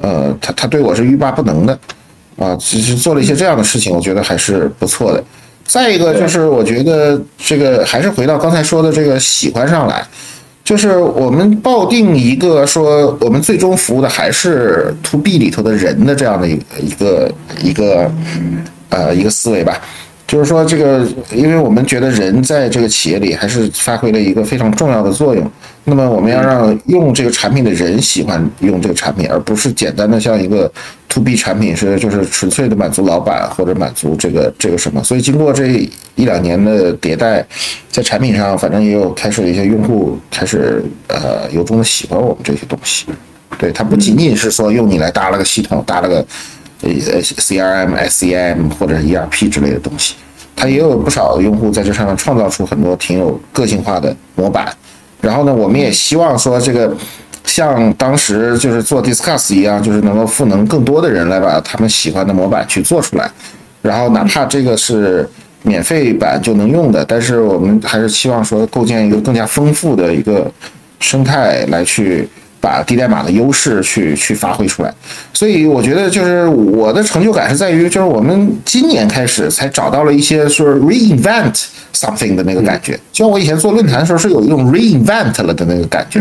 [0.00, 1.78] 呃，他他对我是欲罢不能的，
[2.36, 5.22] 啊，其实做了一些这样的事情，我觉得还是不错的。
[5.64, 10.04] 再一个就是，我觉得这个还是回到刚才说的这个喜欢上来，
[10.64, 18.10] 就是我们抱定一个说，我们最终服务的还是 to B 里头的人的这样的一个一个一个
[18.88, 19.80] 呃一个思维吧。
[20.32, 25.46] 就是说，这个，因为我们觉得人在这个企业里还是发挥了一个非常重要的作用。
[25.84, 30.72] 那么，我们要让用这个产品的人喜欢用这个产品，而不是简单的像一个
[31.06, 35.04] to B 产品是就是纯粹的满足老板或者满足这个这个什么。
[35.04, 35.66] 所以，经过这
[36.14, 37.46] 一两年的迭代，
[37.90, 43.04] 在产品上，反正也有开始一些用户开始呃由衷的喜欢我们这些东西。
[43.58, 46.26] 对，它不仅仅是说用你来搭了个系统，搭了个。
[46.82, 50.16] 呃，C R M、S C M 或者 E R P 之类的东西，
[50.56, 54.74] 它也有不少用户在这上面创造出很多挺有个性化的模板。
[55.20, 56.92] 然后呢，我们也希望说这个
[57.44, 63.30] 像当时就是做 Discuss 一样，就是能够赋能更多的人来把他们喜欢的模板去做出来。
[63.80, 65.28] 然后哪怕这个是
[65.62, 70.50] 免费版就能用的，但是我们还是希望说构建一个更加丰富的一个
[70.98, 72.28] 生态来去。
[72.62, 74.94] 把低代码的优势去去发挥出来，
[75.34, 86.20] 所以我觉得就是我的成就感是在于，就是我们今年开始才找到了一些说 reinvent something 的那个感觉，就像我以前做论坛的时候是有一种 reinvent 了的那个感觉，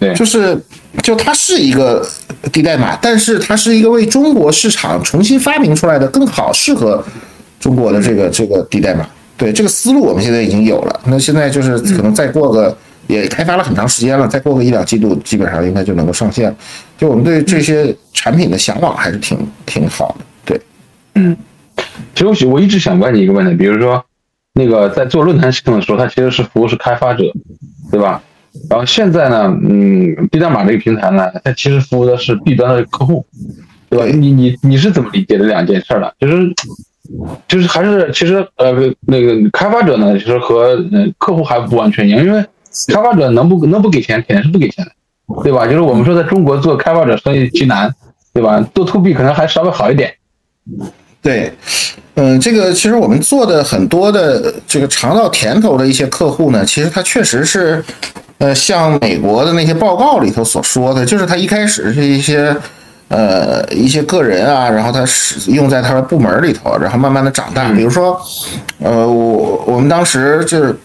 [0.00, 0.58] 对，就是
[1.02, 2.02] 就它是一个
[2.50, 7.04] 低代码，但是它是一个为中国市场重新发明出来的更好适合
[7.60, 12.74] 中国的这个这个低代码，对这个思路我们现在已经有了，那现在就是可能再过个。
[13.08, 16.54] 也开发了很长时间了，再过个一两季度，基本上应该就能够上线。
[16.96, 20.24] 就我们对这些产品的向往还是挺挺好的。
[20.44, 20.60] 对，
[21.14, 21.36] 嗯，
[22.14, 24.04] 其实我我一直想问你一个问题，比如说
[24.52, 27.24] 那个在做论坛系统的时候，它其实是服务是开发者，
[27.90, 28.22] 对吧？
[28.68, 33.24] 然后现在呢，嗯，B 代码这个平台呢，它其实服务的是 B 端的客户，
[33.88, 34.04] 对吧？
[34.06, 36.12] 你你你是怎么理解这两件事的？
[36.18, 36.52] 就是
[37.46, 38.74] 就是还是其实呃
[39.06, 42.44] 那个开发者呢，其实和呃客户还不完全一样，因为
[42.88, 44.90] 开发者能不能不给钱，肯定是不给钱的，
[45.42, 45.66] 对吧？
[45.66, 47.92] 就是我们说在中国做开发者生意极难，
[48.32, 48.60] 对吧？
[48.74, 50.12] 做 to B 可能还稍微好一点。
[51.20, 51.52] 对，
[52.14, 57.84] 嗯，这个其实我们做的很多的这个尝到甜头的一些客户呢，其实他确实是，
[58.38, 62.56] 呃，像美国的那些报告里头所说的，就是他一开始是一些。
[63.10, 67.72] 呃，一些个人啊，然后他使用在他的部门里头，然后慢慢的长大。
[67.72, 68.20] 比如说，
[68.80, 70.78] 呃，我我们当时就是，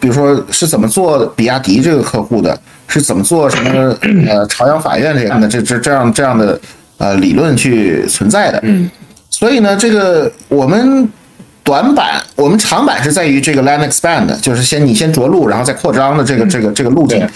[0.00, 3.96] 比如说是怎么做比亚迪这个客户的，是怎么做什么
[4.28, 6.60] 呃朝阳法院这样的这这这样这样的
[6.98, 8.62] 呃理论去存在的。
[9.30, 11.08] 所以呢，这个我们
[11.62, 17.28] 短板，我们长板是在于这个 land expand，就是先你先着陆，然后再扩张的这个这个这个路径。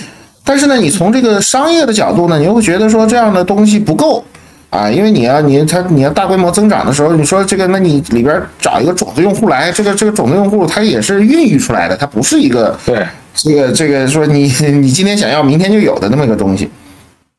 [0.45, 4.25] 但是呢，你从这个商业的角度呢，你又会觉得说这样的东西不够。
[4.71, 13.05] 啊，因为你要你他你要大规模增长的时候，你说这个，那你里边找一个种子用户来，这个这个种子用户他也是孕育出来的，它不是一个对
[13.35, 14.45] 这个这个说你
[14.81, 16.71] 你今天想要明天就有的那么一个东西，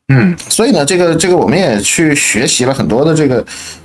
[0.08, 3.42] 嗯，所以呢，这个这个我们也去学习了很多的这个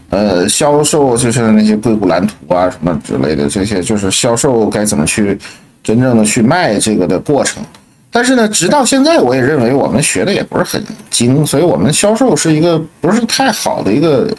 [0.09, 5.37] 呃销售，就是那些硅谷蓝图啊什么之类的这些，就是销售该怎么去
[5.81, 7.63] 真正的去卖这个的过程。
[8.11, 14.33] 但是呢，直到现在，我也认为我们学的也不是很精，所以我们销售是一个不是太好的一个，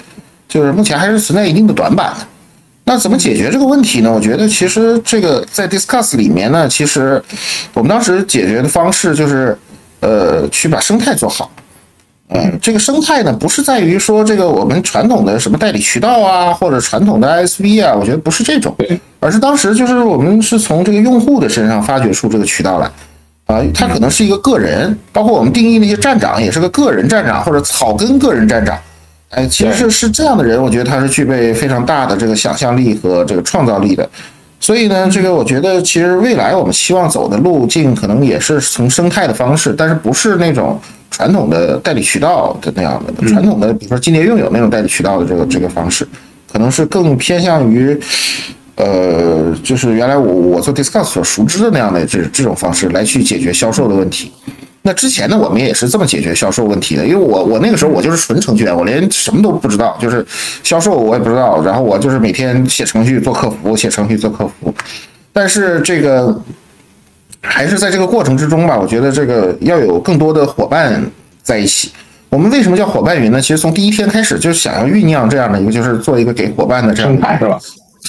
[0.48, 2.26] 就是目前还是存在一定的短板的。
[2.84, 4.10] 那怎么解决这个问题呢？
[4.10, 7.22] 我觉得其实这个在 Discuss 里面呢，其实
[7.74, 9.56] 我们当时解决的方式就是，
[10.00, 11.50] 呃，去把生态做好。
[12.30, 18.74] 嗯，这个生态呢，不是在于说这个我们传统的什么代理渠道啊，或者传统的 ISV 啊，我觉得不是这种，
[19.20, 22.90] 而是当时就是我们是从这个用户的身上发掘出这个渠道来。
[23.48, 28.78] 啊，他可能是一个个人，包括我们定义那些站长也是个个人站长或者草根个人站长，
[29.30, 34.06] 哎，其实是是这样的人，我觉得他是具备非常大的这个想象力和这个创造力的。
[34.60, 40.78] 所以呢，这个我觉得其实未来我们希望走的路径可能也是从生态的方式，但是不是那种
[41.10, 46.06] 传统的代理渠道的那样的传统的，比如说今年拥有那种代理渠道的这个这个方式，
[46.52, 47.98] 可能是更偏向于。
[48.78, 54.32] 呃，就是原来我我做 Discuss 所熟知的那样的这这种方式来去解决销售的问题。
[54.82, 57.04] 那之前呢，我们也是这么解决销售问题的。
[57.04, 60.24] 因为我我那个时候我就是纯程序员，我连什么都不知道，就是
[60.62, 61.60] 销售我也不知道。
[61.62, 64.72] 然后我就是每天写程序做客服，写程序做客服。
[65.32, 66.40] 但是这个
[67.42, 71.04] 还是在这个过程之中吧，我觉得这个要有更多的伙伴
[71.42, 71.90] 在一起。
[72.30, 73.40] 我们为什么叫伙伴云呢？
[73.40, 77.58] 其实从第一天开始就想要酝酿这样的一个，就是做一个给伙伴的这样生态，是吧？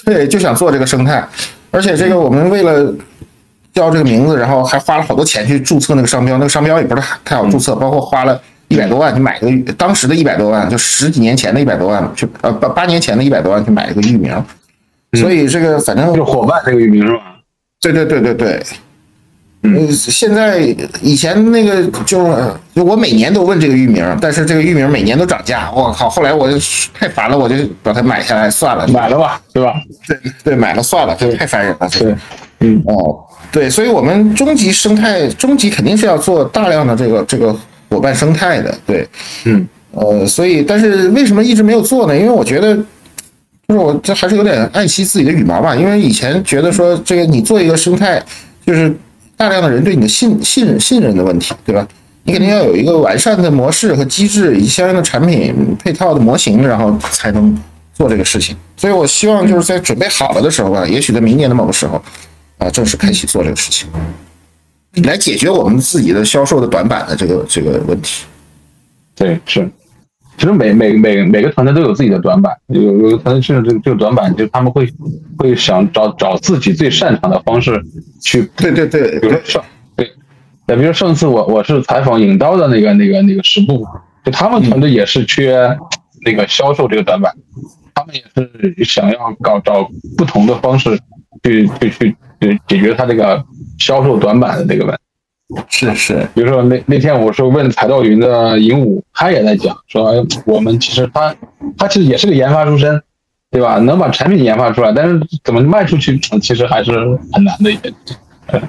[0.05, 1.27] 对，就想做这个生态，
[1.71, 2.93] 而且这个我们为了
[3.73, 14.33] 叫这个名字，然后还花了好多钱去注册那个商标，那个商标也不是太好注册，包括花了一百多万去买个当时的一百多万，就十几年前的一百多万，去呃八八年前的一百多万去买一个域名，
[15.17, 17.23] 所以这个反正就伙伴这个域名是吧？
[17.81, 18.63] 对对对对对。
[19.61, 20.57] 嗯，现在
[21.01, 26.09] 以前那个就是就我每年都问这个域名，但是这个域名每年都涨价，我靠！
[26.09, 26.57] 后来我就
[26.93, 29.73] 太烦了，我就把它买下来算了，买了吧，对吧？
[30.07, 31.89] 对对，买了算了，这太烦人了。
[31.89, 32.15] 对，
[32.61, 33.19] 嗯哦，
[33.51, 37.53] 对，所以我们终极生态，终极肯定是要做大量的这个这个
[37.89, 39.05] 伙伴生态的，对，
[39.43, 42.15] 嗯呃，所以但是为什么一直没有做呢？
[42.17, 42.73] 因为我觉得，
[43.67, 48.23] 就是我这还是有点爱惜自己的羽毛吧，因为以前觉得说这个你做一个生态
[48.65, 48.95] 就是。
[49.39, 51.87] 大量的人对你的信信任信任的问题，对吧？
[52.23, 57.57] 你肯定要有一个完善的模式和机制，以及相应的产品配套的模型，然后才能
[57.93, 58.53] 做这个事情。
[58.75, 62.03] 所以我希望就是在准备好了的时候吧，也许在明年的某个时候，
[62.57, 63.87] 啊，正式开启做这个事情，
[65.05, 68.25] 来解决我们自己的销售的短板的这个这个问题。
[69.15, 69.69] 对，是。
[70.39, 74.87] 其实每每每每个团队都有自己的短板，有有团队甚至这个这个短板，就他们会
[75.37, 77.83] 会想找找自己最擅长的方式
[78.21, 78.49] 去。
[78.55, 79.61] 对对对，比如说上
[79.97, 80.09] 对，
[80.65, 83.85] 那比如上次我我是采访影刀的那个那个那个十部，
[84.23, 85.77] 就他们团队也是缺
[86.25, 87.33] 那个销售这个短板，
[87.93, 90.97] 他们也是想要搞找不同的方式
[91.43, 93.43] 去去去去解决他这个
[93.77, 94.97] 销售短板的这个问。
[95.67, 101.35] 是是，比如说那那天我说问彩道云的尹武，他也在讲说，我们其实他
[101.77, 103.01] 他其实也是个研发出身，
[103.49, 103.77] 对吧？
[103.79, 106.91] 能把产品研发出来，但是怎么卖出去，其实还是
[107.33, 108.61] 很难的一件事。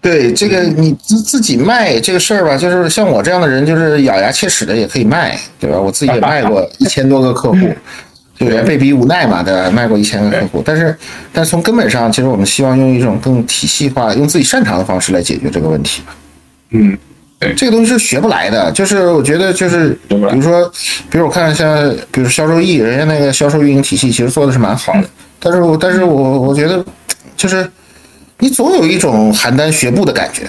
[0.00, 5.78] 对这个你自自己卖这个事儿吧，就是像我这样的人，就是咬牙切齿的也可以卖，对吧？
[5.78, 7.58] 我自己也卖过一千多个客户。
[8.38, 9.68] 对，被逼无奈嘛，对吧？
[9.70, 10.96] 卖过一千个客户，但是，
[11.32, 16.02] 但是从根本上，其实我们希望用一种更体系化、用自己擅长的方式来解决这个问题。
[16.70, 16.96] 嗯，
[17.56, 18.70] 这个东西是学不来的。
[18.72, 20.70] 就是我觉得，就是比如说，
[21.10, 25.04] 比如我看像，比如销售易，人家那个销售运营体系其实做的是蛮好的。
[25.40, 26.84] 但是我，但是我我觉得，
[27.36, 27.68] 就是
[28.38, 30.42] 你总有一种邯郸学步的感觉。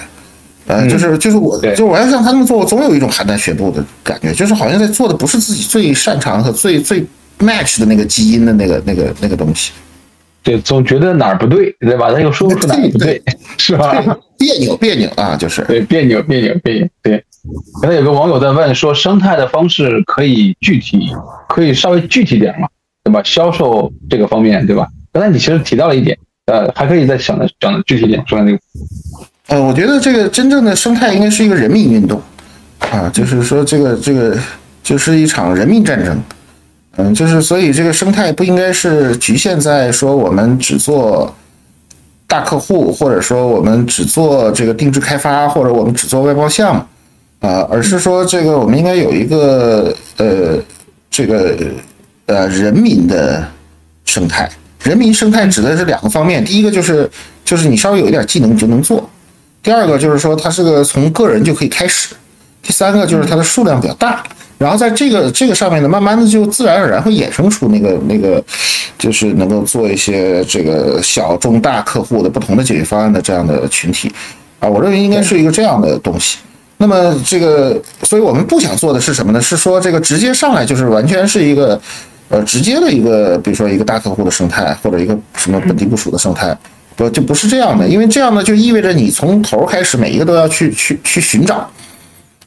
[0.67, 7.03] 呃，就是就是我，就我要像他们做，我总有一种邯郸学步的感觉，就是好像在做的不是自己最擅长和最最
[7.39, 9.71] match 的那个基因的那个那个那个东西。
[10.41, 12.11] 对，总觉得哪儿不对，对吧？
[12.11, 13.21] 他又说不出哪儿不对，
[13.57, 13.91] 是吧？
[14.37, 16.87] 别扭别扭啊，就是对，别扭，别扭，别扭。
[17.03, 17.23] 对，
[17.81, 21.09] 刚才有个网友在问说，生态的方式可以具体，
[21.49, 22.69] 可以稍微具体点嘛，
[23.03, 23.21] 对吧？
[23.25, 24.87] 销售这个方面，对吧？
[25.11, 28.59] 刚才你其实提到了一点，呃，还可以再想的讲的具体点，说那个，
[29.47, 32.19] 呃，我觉得这个真正的生态应该是一个人民运动，
[32.79, 34.37] 啊，就是说这个这个
[34.81, 36.17] 就是一场人民战争，
[36.99, 41.33] 嗯，就是所以这个生态不应该是局限在说我们只做
[42.27, 46.81] 大客户，或者说我们只做这个定制开发，或者我们只做外包项目，
[47.47, 50.57] 啊，而是说这个我们应该有一个呃
[51.09, 51.57] 这个
[52.25, 53.47] 呃人民的
[54.03, 54.49] 生态。
[54.83, 57.09] 人民生态指的是两个方面，第一个就是
[57.45, 59.09] 就是你稍微有一点技能你就能做，
[59.63, 62.13] 第二个就是说它是个从个人就可以开始，
[62.61, 64.21] 第三个就是它的数量比较大，
[64.59, 68.43] 然后在这个这个上面呢，慢慢的就自然而然会衍生出那个那个，
[68.97, 74.11] 就是能够做一些这个小中大客户的不同的解决方案的这样的群体，
[74.59, 76.39] 啊，我认为应该是一个这样的东西。
[76.75, 79.41] 那么这个，所以我们不想做的是什么呢？
[79.41, 81.79] 是说这个直接上来就是完全是一个，
[82.27, 86.53] 呃，直接的一个，比如说一个大客户的生态，或者一个什么本地部署的生态，
[86.97, 87.87] 不就不是这样的？
[87.87, 91.69] 因为这样呢，就意味着你从头开始每一个都要去去去寻找。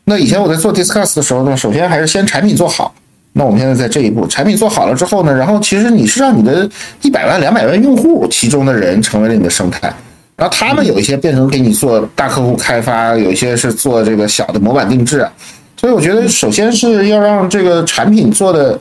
[0.05, 2.94] 那以前我在做 Discuss 的时候呢，首先还是先产品做好。
[3.34, 6.68] 那我们现在在这一步，产品做好了之后呢，然后其实你是让你的
[7.00, 9.92] 一百万、两百万用户其中的人成为了你的生态。
[10.36, 15.26] 然后他们有一些变成给你做大客户开发，有一些是做这个小的模板定制，
[15.76, 18.78] 所以我觉得首先是要让这个产品做的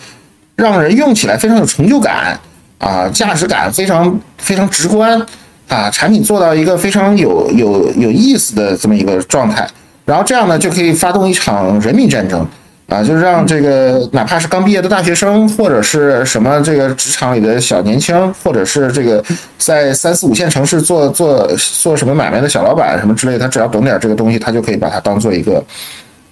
[0.55, 2.39] 让人用起来非常有成就感
[2.79, 5.23] 啊，价值感非常非常直观
[5.67, 9.67] 啊，产品做到一个非常有有有意思的这么一个状态，
[10.05, 12.47] 然后这样呢就可以发动一场人民战争。
[12.87, 19.23] 啊，就是让这个哪怕是刚毕业的大学生，或者是什么这个职场里的小年轻，或者是这个
[19.57, 25.63] 在三四五线城市做做做什么买卖的小老板什么之类，他只要懂点这个东西，他就可以把它当做一个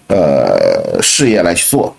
[0.07, 1.95] 呃事业来去做。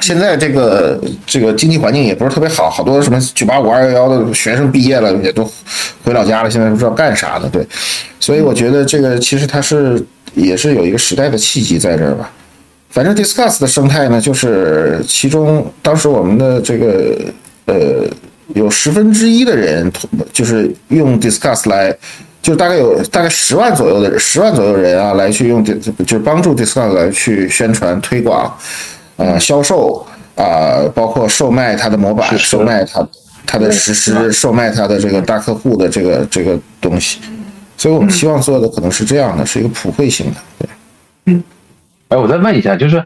[0.00, 5.48] 现在这个这个经济环境也不是特别好，好多什么九八五二幺幺的学生毕业了也都
[6.04, 7.48] 回老家了，现在不知道干啥的。
[7.48, 7.64] 对，
[8.18, 10.04] 所以我觉得这个其实它是
[10.38, 12.30] 也是有一个时代的契机在这儿吧。
[12.90, 17.18] 反正 Discuss 的生态呢，就是其中当时我们的这个
[17.66, 18.06] 呃
[18.54, 19.92] 有十分之一的人，
[20.32, 21.94] 就是用 Discuss 来，
[22.40, 25.74] 就大概有大概十万左右的十万左右人啊，来去用就
[26.08, 28.56] 是帮助 Discuss 来去宣传推广，
[29.16, 33.06] 呃销售啊、包括售卖它的模板，售卖它
[33.44, 37.18] 它的实施，售卖它的这个大客户的这个这个东西。
[37.78, 40.68] 所以我们希望做的可能是这样的，是一个普惠性的，对。
[41.24, 41.42] 嗯
[42.08, 43.02] 哎，我再问一下，就是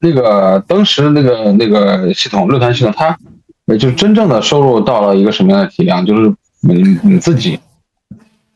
[0.00, 3.18] 那个当时那个那个系统论坛系统，它
[3.66, 6.04] 呃就真正的收入到了一个什么样的体量？
[6.04, 7.58] 就是你你自己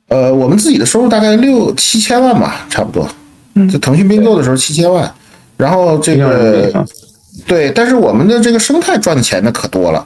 [0.09, 3.09] 呃，我们自己的收入大概六七千万吧，差不多。
[3.55, 5.15] 嗯就腾讯并购的时候七千万，
[5.57, 6.85] 然后这个
[7.47, 10.05] 对，但是我们的这个生态赚的钱呢可多了，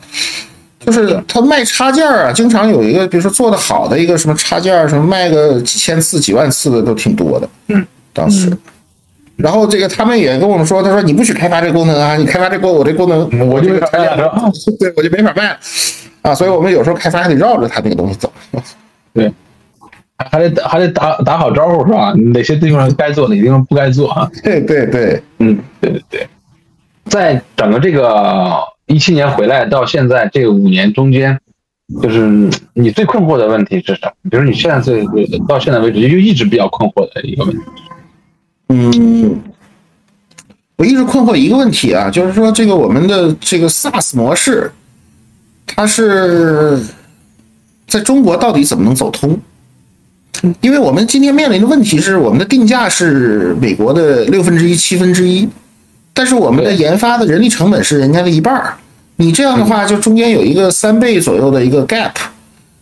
[0.89, 7.47] 就是他卖插件儿啊，经常有一个，比如说做的好的一个什么插件儿，什么卖个几千次、几万次的都挺多的。
[7.66, 8.51] 嗯，当时。
[9.36, 14.32] 然后这个他们也跟我们说，他说你不许开发这个功能啊，你开发这功我这功能我这个插件儿，
[14.80, 15.59] 对我就没法卖了
[16.22, 18.32] 啊，所以我们有时候开发还得绕着他那个东西走。
[19.12, 19.30] 对，
[20.16, 22.14] 还还得还得打打好招呼是吧？
[22.32, 24.26] 哪些地方该做，哪些地方不该做啊？
[24.43, 26.28] 对对对，嗯，对对对，
[27.11, 28.57] 在整个这个
[28.89, 31.39] 一七年回来到现在这五年中间，
[32.03, 34.30] 就是你最困惑的问题是什么？
[34.30, 35.07] 比如你现在最
[35.47, 37.62] 到现在为止就一直比较困惑的一个问题。
[38.70, 39.41] 嗯，
[40.76, 44.70] 我一直困惑一个问题啊，就是说这个我们的这个 SaaS 模式，
[45.66, 46.78] 它是
[47.86, 49.39] 在中国到底怎么能走通？
[50.61, 55.49] 因为我们今天面临的问题是，我们的定价是美国的六分之一、七分之一，
[56.18, 58.74] 但是我们的研发的人力成本是人家的一半儿。
[59.14, 62.10] 你这样的话，就中间有一个三倍左右的一个 gap。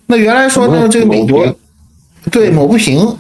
[0.07, 1.55] 那原来说呢，这个美国
[2.31, 3.15] 对抹不平，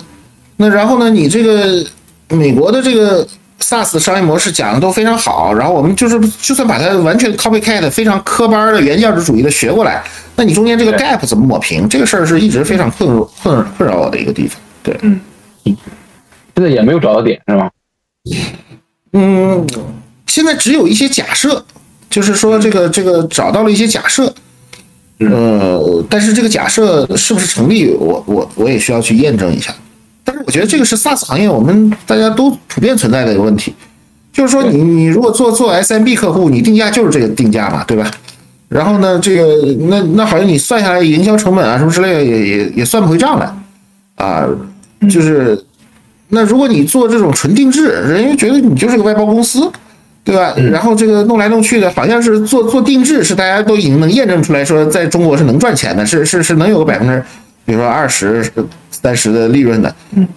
[0.57, 1.85] 那然后呢，你这个
[2.31, 3.29] 美国的这个
[3.61, 10.03] SaaS 的商业模式讲的都非常好，然后我们就是就算把它完全 copycat 非常科班的原教旨主义的学过来，
[10.35, 11.87] 那你中间这个 gap 怎么抹平？
[11.87, 14.59] 这个事儿是一直非常困困困扰我的一个地方。
[14.83, 15.21] 对，嗯
[16.55, 17.71] 现在也没有找到点是吧？
[19.13, 19.67] 嗯，
[20.27, 21.65] 现在只有一些假设，
[22.11, 24.33] 就是说这个这个找到了一些假设，
[25.19, 29.75] 呃，但是这个假设是不是成立，我我我也需要去验证一下。
[30.25, 33.73] 但是我觉得这个是 SaaS 行业我们大家都普遍存在的一个问题，
[34.33, 38.11] 就是说你你如果做做 SMB 客户，你定价就是这个定价嘛，对吧？
[38.69, 43.55] 然后呢，这个那那好像你算下来营销成本啊什么之类的也也也算不回账来
[44.17, 44.45] 啊，
[45.09, 45.65] 就是
[46.29, 49.71] 那如果你做这种纯定制，人家觉得你就是个外包公司，
[50.27, 50.53] 对吧？
[50.73, 57.25] 然后这个弄来弄去的，好像是做做定制是大家都已经能验证出来说在中国是能赚钱的，是是是能有个百分之
[57.65, 58.45] 比如说二十
[58.91, 59.95] 三十的利润的，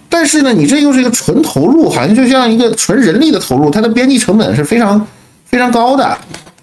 [0.08, 5.04] 但是呢，你这又是一个纯投入，好像就像一个纯人力的投入，它的边际成本是非常
[5.44, 6.16] 非常高的。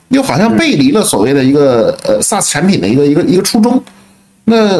[0.09, 3.83] 又好像背离了所谓的一个呃 SaaS 产品的一个一个一个初衷。
[4.45, 4.79] 那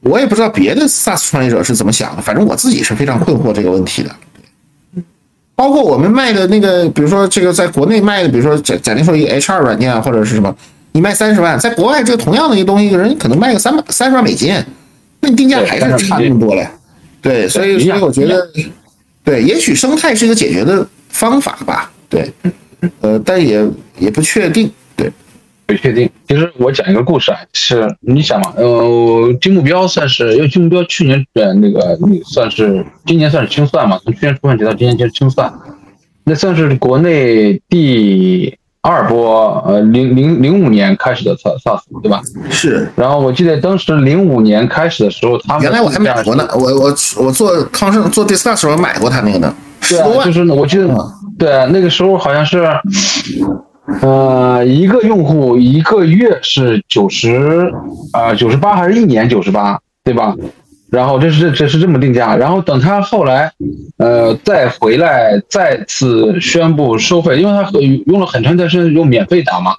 [0.00, 4.10] 我也不知道别的 SaaS 创业者是怎么想的，反正我自己是非常困惑这个问题的。
[5.56, 10.54] 包括我们卖的那个，比如说这个在国内卖的，比如说假假定说一个 HR 软件啊，或者是什么，
[10.92, 14.54] 你卖三十万，在国外这个同样的一个东西，人可能卖个三百三十万美金，
[15.20, 16.68] 那你定价还是差那么多嘞。
[17.20, 18.48] 对，所以所以我觉得，
[19.24, 21.90] 对，也许生态是一个解决的方法吧。
[22.08, 22.30] 对。
[23.00, 23.66] 呃，但也
[23.98, 25.10] 也不确定，对，
[25.66, 26.08] 不确定。
[26.28, 35.52] 其实我讲一个故事啊，是你想嘛，呃，金目标算是，因为金目标去年呃那个算是今年算是清算嘛，从去年出问题到今年就是清算，
[36.24, 42.22] 那算是国内第二波，呃，零零零五年开始的 SaaS，对吧？
[42.50, 42.88] 是。
[42.94, 49.54] 然后我记得当时零五年开始的时候，他们原来我还买过呢，我我我做康盛做 Discuss 时候买过他那个呢，
[49.88, 50.88] 对啊，就是我记得。
[51.38, 52.66] 对，那个时候好像是，
[54.02, 57.72] 呃，一个用户一个月是九十，
[58.12, 60.34] 啊，九十八还是一年九十八，对吧？
[60.90, 63.50] 然后这是这这是这么定价，然后等他后来，
[63.98, 67.70] 呃，再回来再次宣布收费，因为他
[68.06, 69.72] 用了很长一段时间用免费打嘛，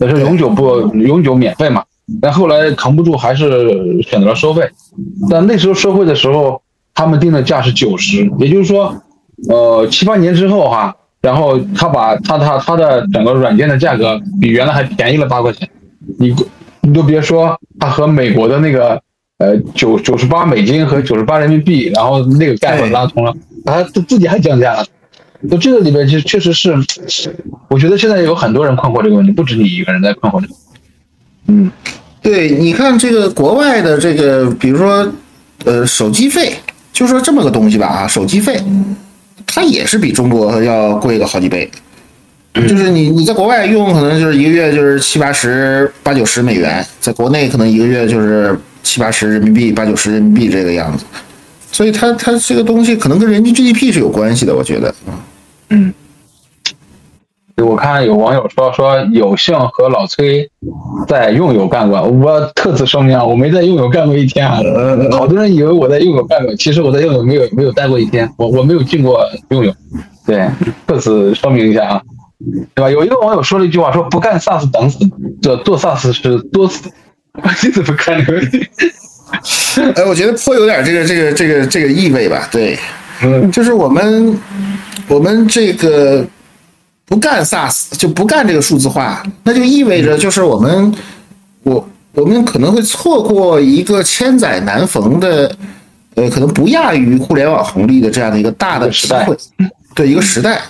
[0.00, 1.84] 那是永久不永久免费嘛，
[2.20, 4.68] 但后来扛不住还是选择了收费，
[5.30, 6.60] 但那时候收费的时候，
[6.94, 8.94] 他们定的价是九十，也就是说。
[9.50, 15.68] 呃，七八年之后哈，然后他把他他他的整个软件的价格比原来还便宜了八块钱，
[16.18, 16.34] 你
[16.82, 19.00] 你都别说，他和美国的那个
[19.38, 24.86] 呃九九十八美金和九十八人民币，然后那个概念拉通了，他他自己还降价了。
[25.50, 26.74] 就这个里面其实确实是，
[27.68, 30.54] 我觉得现在有很多人困惑这个问题，不止你一个人在困惑这个。
[31.48, 31.70] 嗯，
[32.22, 35.06] 对，你看这个国外的这个，比如说
[35.64, 36.54] 呃手机费，
[36.92, 38.58] 就说这么个东西吧啊，手机费。
[39.46, 41.70] 它也是比中国要贵个好几倍，
[42.54, 51.04] 就是你你在国外用可能就是一个月就是七八十八九十美元，在国内可能一个月就是七八十人民币八九十人民币这个样子，
[51.72, 54.94] 所以它它这个东西可能跟人均 GDP 是有关系的，我觉得。
[55.70, 55.92] 嗯。
[57.64, 60.48] 我看有网友说说有幸和老崔
[61.08, 64.58] 在用友干过，我特此声明啊，我没在用友干过一天啊。
[65.12, 69.72] 好多人以为我在用友干过，其实我在用友没有没有待过一天，我我没有进过用友。
[70.26, 70.46] 对，
[70.86, 72.02] 特此说明一下啊，
[72.74, 72.90] 对吧？
[72.90, 74.98] 有一个网友说了一句话，说不干 SaaS 等死，
[75.40, 76.90] 做做 SaaS 是多死。
[77.64, 78.68] 你怎么看这个问题？
[79.96, 82.48] 哎，我觉得颇有点这个这个这个这个意味吧。
[82.52, 82.78] 对，
[83.22, 84.38] 嗯，就是我们
[85.08, 86.22] 我们这个。
[87.06, 90.92] 不干 SaaS 就不干这个数字化，那就意味着就是我们，
[91.62, 95.54] 我我们可能会错过一个千载难逢的，
[96.16, 99.28] 呃，可能不亚于互联网红利的这样的一个大的时代，
[99.94, 100.60] 对一个时代。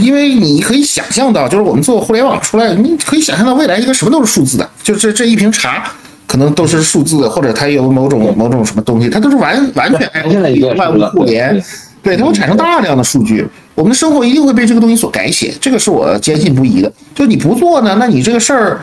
[0.00, 5.92] 因为你可以想象到，就是我们做互联网出来，你可以想象到未来一个什么都是数字的，就这这一瓶茶
[6.26, 11.62] 可能都是数字的，或者它有某种某种什么东西，它都是完完全一个万物互联。
[12.02, 13.46] 对，它会产生大量的数据，
[13.76, 16.92] 我们的生活一定会被这个东西所改写，这个是我坚信不疑的。
[17.14, 18.80] 就你不做呢，那你这个事儿，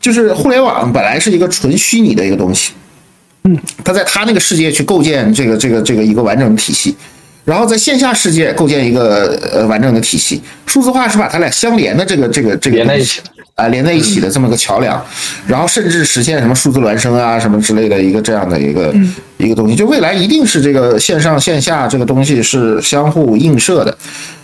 [0.00, 2.72] 就是互联网本来是一个纯虚拟的一个东西，
[3.44, 6.94] 嗯，它在它那个世界去构建这个这个这个一个完整的体系，
[7.44, 13.20] 然后在线下世界构建一个呃完整的体系，数字化是把它俩相连的这个这个这个连在一起。
[13.54, 15.02] 啊，连在一起的这么个桥梁，
[15.46, 18.94] 然后甚至实现什么数字孪生啊，什么之类的一个这样的一个
[19.36, 23.96] 一个东西，就未来一定是这个线上线下这个东西是相互映射的，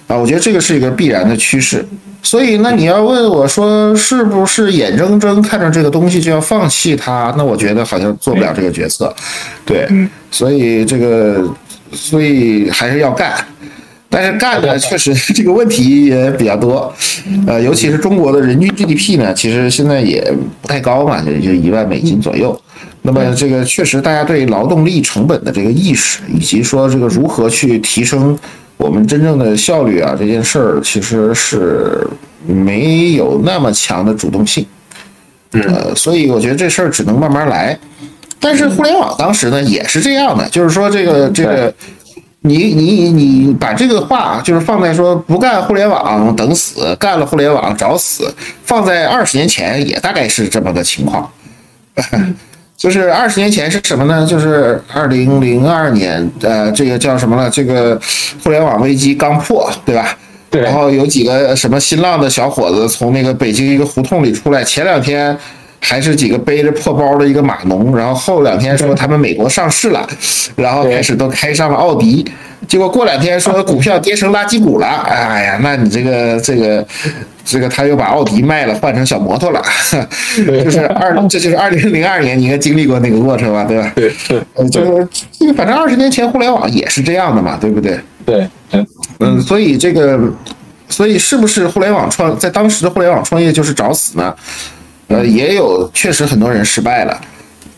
[0.06, 1.84] 啊，我觉得这个是一个必然的趋势。
[2.20, 7.32] 所以，那你要问我说是不是眼睁睁看着这个东西就要放弃它？
[7.38, 9.14] 那我觉得好像做不了这个决策。
[9.64, 9.88] 对，
[10.30, 11.48] 所以这个，
[11.92, 13.32] 所以还是要干。
[14.10, 16.92] 但是干的确实这个问题也比较多，
[17.46, 20.32] 呃，尤其是中国的人均 GDP 呢，其实现在也
[20.62, 22.58] 不太高嘛，也就一万美金左右。
[23.02, 28.36] 那么这个确实大家对劳动力成本的这个意识，以及说这个如何去提升
[28.76, 32.06] 我们真正的效率啊，这件事儿其实是
[32.46, 34.66] 没有那么强的主动性。
[35.52, 37.78] 呃，所以我觉得这事儿只能慢慢来。
[38.40, 41.74] 但是互联网当时呢也是这样的，就是说这个这个，
[42.48, 48.34] 你你你把这个话就是放在说不干互联网等死，干了互联网找死，
[48.64, 51.30] 放在二十年前也大概是这么个情况。
[52.78, 54.24] 就是二十年前是什么呢？
[54.24, 57.50] 就是二零零二年，呃，这个叫什么了？
[57.50, 58.00] 这个
[58.44, 60.16] 互联网危机刚破，对吧？
[60.48, 60.62] 对。
[60.62, 65.36] 然后有几个什么新浪的小伙子从那个北京一个胡同里出来，前两天
[65.80, 70.06] 还是几个背着破包的一个码农，然后后两天说他们美国上市了，
[70.56, 72.24] 然后开始都开上了奥迪。
[72.66, 76.86] 结果过两天说股票跌成垃圾股了，哎呀，那你这个这个
[77.44, 79.62] 这个他又把奥迪卖了，换成小摩托了，
[80.36, 83.92] 就是二，这就是二零零二年，你应该经历过那个过程吧，对吧？
[83.94, 85.08] 对对，就是
[85.38, 87.98] 这个，反正二十年前互联网也是这样的嘛，对不对？
[88.26, 88.86] 对，嗯
[89.20, 90.18] 嗯，所以这个，
[90.88, 94.34] 所以是不是互联网创在当时的互联网创业就是找死呢？
[95.08, 97.20] 呃，也有确实很多人失败了，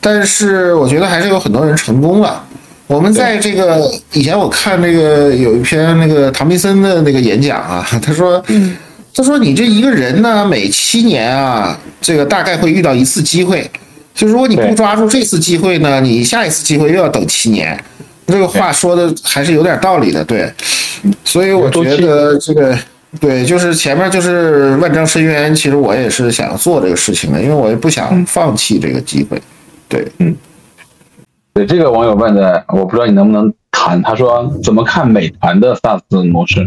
[0.01, 2.45] 但是我觉得还是有很多人成功了。
[2.87, 8.43] 我们在这个以前，我看那个有一篇那个唐明森的那个演讲啊，他说，
[9.15, 13.71] 他说你这一个人呢，每七年啊，这个大概会遇到一次机会，
[14.13, 17.79] 就如果你不抓住这次机会呢，你下一次机会又要等七年。
[18.27, 20.53] 这个话说的还是有点道理的，对。
[21.25, 22.77] 所以我觉得这个
[23.19, 29.41] 对，就是前面就是万丈深渊，其实我也是想做这个事情的，因为我也不想放弃这个机会，
[29.89, 30.37] 对，嗯。
[31.53, 34.01] 对这个网友问的，我不知道你能不能谈。
[34.03, 36.65] 他说怎么看美团的 SaaS 模式？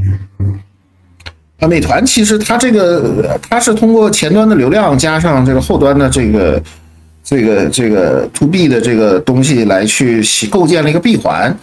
[1.61, 6.61] 啊，美团其实它这个它是通过前端的流量加上这个后端的这个
[7.23, 10.21] 这个这个 To B 的这个东西来去
[10.51, 11.57] 构建了一个闭环，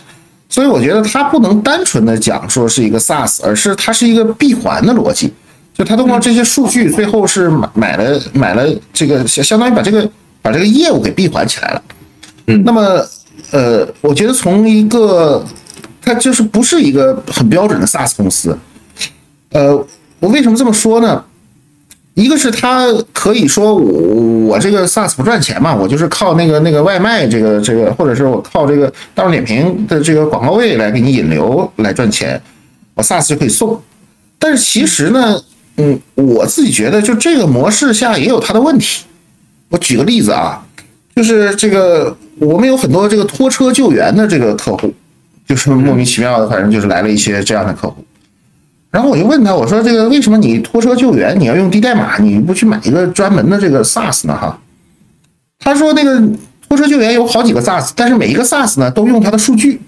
[0.50, 5.32] 所以我觉得它不能单纯的讲说是一个 SaaS，而是它是一个闭环的逻辑。
[5.72, 10.10] 就它通过这些数据，最后是买买了买了这个相相当于把这个
[10.42, 11.82] 把这个业务给闭环起来了。
[12.48, 13.02] 嗯那么，
[13.52, 15.42] 呃，我觉得从一个，
[16.02, 18.58] 它就是不是一个很标准的 SaaS 公司，
[19.52, 19.72] 呃，
[20.18, 21.24] 我为什么这么说呢？
[22.14, 32.40] 一个是他可以说我我这个 SaaS 不赚钱嘛，我就是靠那个那个外卖这个这个，或者是我靠这个大众点评的这个广告位来给你引流来赚钱，
[32.94, 33.80] 我 SaaS 就可以送。
[34.38, 35.40] 但是其实呢，
[35.76, 39.04] 嗯，我自己觉得就这个模式下也有它的问题。
[39.68, 40.64] 我举个例子啊。
[41.12, 44.94] 就是这个，我们有很多这个拖车救援的这个客户，
[45.46, 48.02] 就是莫名其妙的，反正就是来了一些这样的客户。
[48.90, 54.36] 然后我就问他，我说这个为什么你拖车救援你要用低代码，你不去买一个专门的这个 SaaS 呢？
[54.36, 54.58] 哈，
[55.58, 56.20] 他说那个
[56.68, 59.80] 拖车救援有好几个 SaaS，但是每一个 SaaS 呢都用它的数据，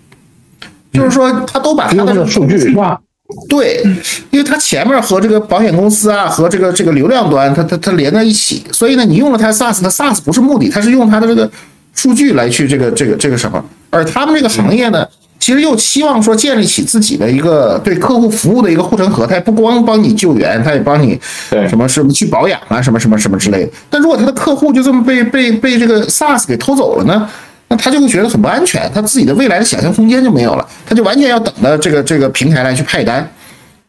[0.92, 3.00] 就是说他都把他的数据化。
[3.48, 3.82] 对，
[4.30, 11.50] 因为它前面和这个保险公司啊，和这个这个流量端，它它它连在一起，所以呢，你用了它 SaaS，它 SaaS 不是目的，它是用它的这个
[11.94, 15.08] 数据来去这个这个这个什么，而他们这个行业呢，
[15.42, 21.20] 其实又期望说建立起自己的一个对客户服务的一个护城河，他也不光帮你救援，他也帮你
[21.68, 23.72] 什么什么去保养啊，什么什么什么之类的。
[23.90, 27.28] 但如果他的客户就这么被被被这个 SaaS 给偷走了呢？
[27.66, 33.28] 那他就会觉得很不安全，他自己的未来的想象空间就没有了，他就完全要等着这个这个平台来去派单。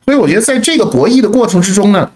[0.06, 2.10] 所以我觉得在这个博弈的过程之中呢，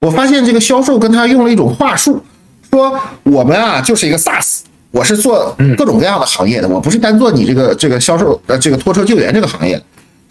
[0.00, 2.24] 我发现这个销售跟他用了一种话术，
[2.70, 4.60] 说我们啊就是一个 SaaS，
[4.90, 9.80] 我是做各种各样的行业的，我不是单做你这个这个销售呃这个拖车救援这个行业，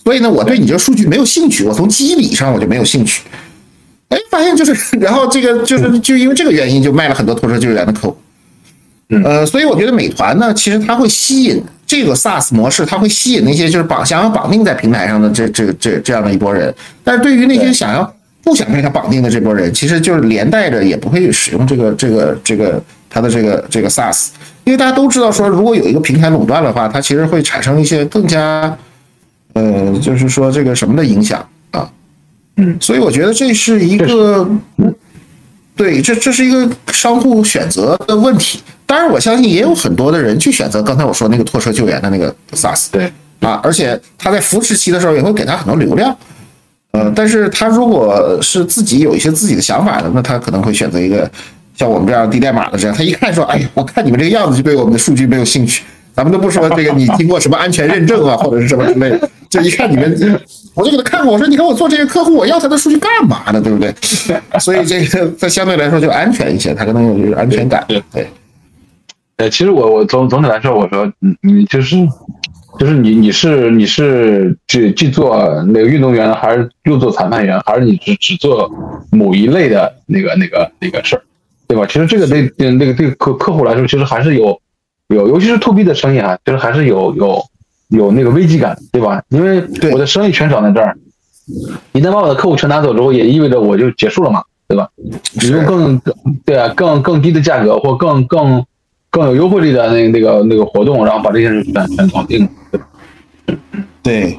[0.04, 3.22] 所以呢我对你这个数据没有兴趣，我从机理上我就没有兴趣。
[4.10, 8.18] 哎，发现就是，然后这个就是就因为这个原因就卖了很多拖车救援的客户。
[9.24, 16.74] 呃，所以我觉得美团呢，其实它会吸引这个 SaaS 模式，它会吸引那些就是绑想要绑定在平台上的这这这这样的一波人。
[17.04, 18.12] 但是对于那些想要
[18.44, 22.82] 不想被它绑定的这波人，其实就是连带着也不会使用这个这个这个
[23.16, 24.28] 它的这个这个 SaaS，
[24.66, 28.78] 因为大家都知道说，如果有一个平台垄断的话，它其实会产生一些更加
[29.54, 31.40] 呃，就是说这个什么的影响
[31.72, 31.90] 啊。
[32.58, 34.46] 嗯，所以我觉得这是一个。
[35.78, 38.62] 对，这这是一个商户选择的问题。
[38.86, 42.88] 当然，我相信也有很多的人去选择刚才我说那个拖车救援的那个 SaaS。
[42.92, 46.14] 对啊，而且他在扶持期的时候也会给他很多流量。
[46.92, 51.30] 呃，但是他如果是自己有一些自己的想法的，那他可能会选择一个
[51.76, 52.96] 像我们这样低代码的这样。
[52.96, 55.84] 他一看说：“哎呀，我看你们这个样子就对我们的数据没有兴趣。”
[56.16, 59.30] 咱们都不说这个，你经过什么安全认证啊，或者是什么之类的？
[59.50, 60.40] 就一看你们，
[60.74, 63.60] 我就给他看过，我说你看我做这些客户，我要他的数据干嘛呢？
[63.62, 63.94] 对不对？
[64.60, 67.84] 所以这个他相对来说就安全一些，他可能有安全感。
[67.88, 68.02] 对，
[69.36, 71.98] 呃，其实我我总总体来说，我说，你，你就是
[72.80, 78.72] 就是你你是你是只既做那个运动员，还是又做裁判员，还是你只只做
[79.12, 81.22] 某一类的那个那个那个事儿，
[81.68, 81.86] 对吧？
[81.86, 84.60] 其实这个对那个对客客户来说，其实还是有
[85.10, 87.44] 有，尤其是 to B 的生意啊，其实还是有有
[87.90, 89.22] 有那个危机感，对吧？
[89.30, 90.98] 因为我的生意全长在这儿，
[91.94, 94.90] 一旦把我的客户全拿走之后，也意味着我就结束了嘛，对吧？
[95.42, 96.02] 你用更
[96.46, 98.66] 对啊更更低的价格或更更。
[99.12, 102.46] 更有优惠力的那那个那个活动，然后把这些人全全搞定。
[102.76, 103.58] 对，
[104.04, 104.38] 对，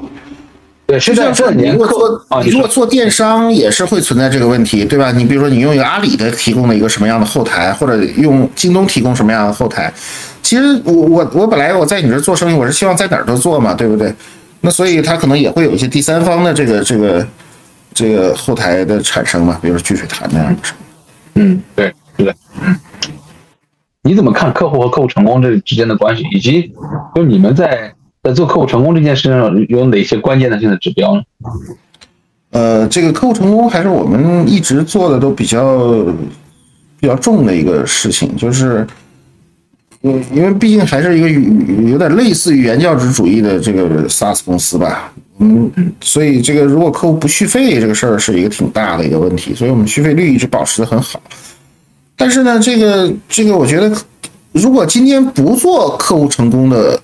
[1.01, 5.11] 上说，你如果做啊，你如果做电商也是会存在这个问题，对吧？
[5.11, 9.93] 你比如说，你用一个阿里的提供的一个什么样的后台，或者用京东提供什么样的后台，
[10.43, 14.15] 其实我我我本来我在你这做生意，我是希望在哪儿都做嘛，对不对？
[14.61, 17.27] 那所以它可能也会有一些第三方的这个这个
[17.93, 20.63] 这个后台的产生嘛，比如说聚水潭那样的。
[21.35, 22.77] 嗯，对，是的，嗯。
[24.03, 26.73] 你怎么看客户和客户成功这之间的关系，以及
[27.13, 27.93] 就你们在
[28.27, 31.23] 在做客户成功这件事上有哪些关键的性的指标呢？
[32.51, 36.05] 呃，这个客户成功还是我们一直做的都比较
[36.99, 38.85] 比较重的一个事情，就是
[40.03, 41.31] 嗯，因为毕竟还是一个
[41.89, 45.71] 有点类似于原教旨主义的这个 SaaS 公司吧，嗯，
[46.01, 51.23] 所以这个如果客户不续费这个事儿是一个挺大的一个问题，所以我们续费率一直保持的很好。
[52.17, 53.97] 但是呢，这个这个，我觉得，
[54.51, 56.99] 如果今天不做客户成功的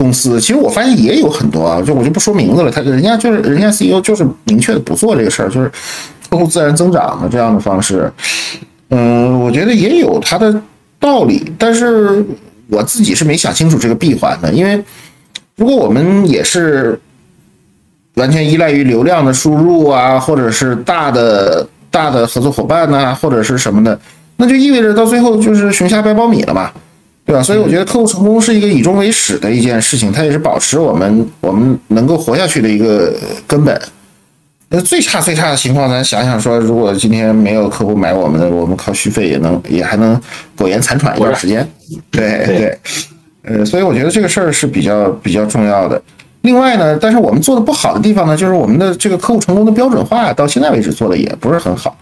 [0.00, 5.70] 公司，其实我发现也有很多啊，就我就不说名字了，他人家就是人家 CEO 就是明确的不做这个事儿，就是
[6.30, 8.10] 客户自然增长的这样的方式。
[8.88, 10.58] 嗯，我觉得也有它的
[10.98, 12.24] 道理，但是
[12.68, 14.82] 我自己是没想清楚这个闭环的，因为
[15.56, 16.98] 如果我们也是
[18.14, 24.00] 完全依赖于流量的输入啊，或者是大的大的合作伙伴呐，或者是什么的。
[24.38, 26.70] 那就意味着到最后就是熊瞎掰苞米了嘛，
[27.30, 27.42] 对吧？
[27.44, 33.14] 所以我觉得客户成功是一个以终为始的一件事情，它也是保持我们我们能够活下去的一个
[33.46, 33.80] 根本。
[34.68, 40.20] 那最差最差的情况，咱想想说，如果今天没有客户买我们的，我们靠续费也能也还能
[40.56, 41.64] 苟延残喘一段时间。
[42.10, 42.78] 对对，
[43.44, 46.02] 呃，所以我觉得这个事儿是比较比较重要的。
[46.40, 51.96] 另外呢，但是我们做的不好的地方呢，就是我们的这个客户成功的标准化到现在为止做的也不是很好。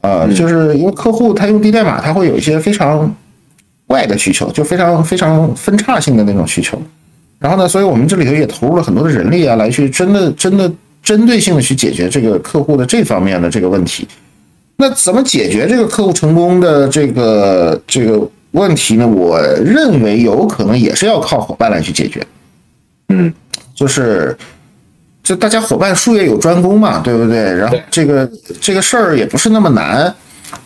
[0.00, 3.14] 呃，就是因为客户他用低代码，他会有一些非常
[3.86, 6.80] 怪的需求，就非常非常分叉性的那种需求。
[7.38, 10.70] 然后呢，所以我们这里头也投入了很多的人力啊，来去真的真的
[11.02, 14.06] 针对性的去解决这个客户的这方面的这个问题。
[14.76, 19.06] 那怎么解决这个客户成功的这个这个问题呢？
[19.06, 22.26] 我认为有可能也是要靠伙伴来去解决。
[23.08, 23.32] 嗯，
[23.74, 24.36] 就是。
[25.24, 27.36] 就大家伙伴术业有专攻嘛，对不对？
[27.36, 28.28] 然后这个
[28.60, 30.12] 这个事儿也不是那么难，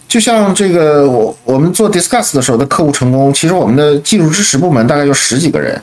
[0.08, 5.80] 就像这个我我们做 Discuss 的时候的客户成功，其实我们的技术支持部门大概就十几个人，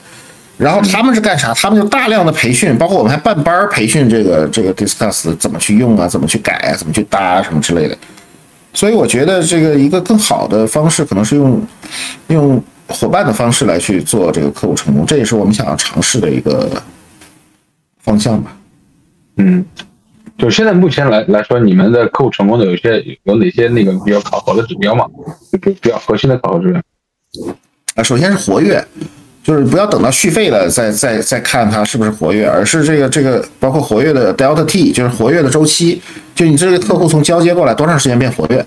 [0.57, 1.53] 然后他们是干啥？
[1.53, 7.97] 他们就大量的培训，包括我们还办班培训这个这个 Discuss 怎么去用啊，怎么去改啊，怎么去搭啊什么之类的。
[8.73, 11.61] 所以我觉得这个一个更好的方式可能是用
[12.27, 16.81] 用伙伴的方式来去做这个客户成功，这也是我们想要尝试的一个
[18.01, 18.55] 方向吧。
[19.37, 19.63] 嗯，
[20.37, 25.05] 就现在目前来来说，你们的客户成功的有些有哪些那个比较考核的指标嘛？
[25.61, 26.81] 比较核心的考核指标
[27.95, 28.83] 啊，首先是活跃，
[29.43, 36.01] 就是不要等到续费了再再再看它是不是活跃，而是这个这个包括活跃的 Delta T，就是活跃的周期，
[36.33, 38.65] 就你这个客户从交接过来多长时间变活跃。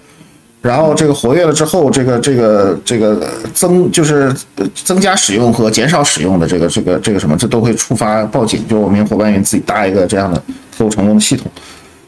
[0.62, 4.34] 然后这个活跃了之后，这个这个这个增就是
[4.74, 8.66] 增加使用和减少使用的这个这个这个什么，这都会触发报警。
[8.66, 10.42] 就我们伙伴员自己搭一个这样的
[10.76, 11.50] 客户成功的系统，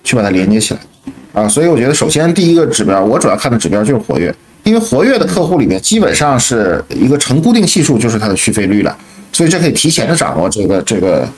[0.05, 0.81] 去把它连接起来
[1.33, 1.49] 啊。
[1.49, 8.97] 所以我觉得，首先第一个指标，我主要看的指标就是活跃，因为活跃的客户里面基本上是一个成固定系数，就是它的续费率了。
[9.33, 11.29] 所以这可以提前的掌握这个这个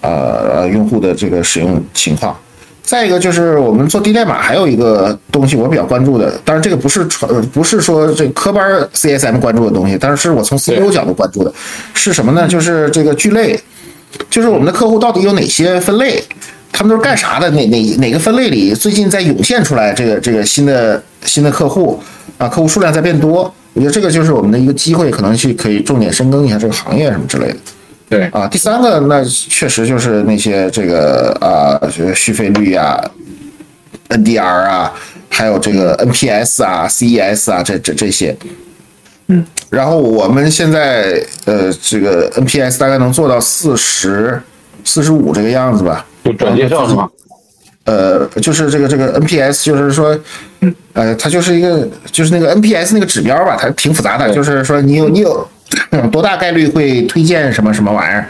[0.00, 2.36] 呃用户的这个使用情况。
[2.82, 11.52] 再一个就是我们做低代码，还有一个东西我比较关注的，当然这个不是传，不是说这科班 CSM 关注的东西，但是是我从 CEO 角度关注的，
[11.92, 12.48] 是什么呢？
[12.48, 13.60] 就是这个聚类，
[14.30, 16.24] 就是我们的客户到底有哪些分类，
[16.70, 17.50] 他们都是干啥的？
[17.50, 22.00] 哪哪哪个分类里最近在涌现出来这个这个新的新的客户
[22.36, 22.46] 啊？
[22.46, 27.56] 客户数量在变多，我觉得这个就是我们的一个机会，可能去可以重点深耕一下这个行业什么之类的。
[28.08, 32.98] 对啊，第三个那确实就是那些这个啊，这续费率啊
[34.08, 34.92] ，NDR 啊，
[35.28, 38.34] 还有这个 NPS 啊、CES 啊，这这这些，
[39.26, 44.40] 嗯，然后我们现在呃，这个 NPS 大概能做到四十
[44.84, 46.06] 四十五这个样子吧？
[46.32, 47.08] 就转介绍是吗？
[47.84, 50.18] 呃，就是这个这个 NPS，就是说，
[50.92, 55.48] 呃，它就是一个就是那个 NPS 那个指标吧，它挺复杂的，就是说你有你有。
[56.10, 58.26] 多大概率会推荐什么什么玩意儿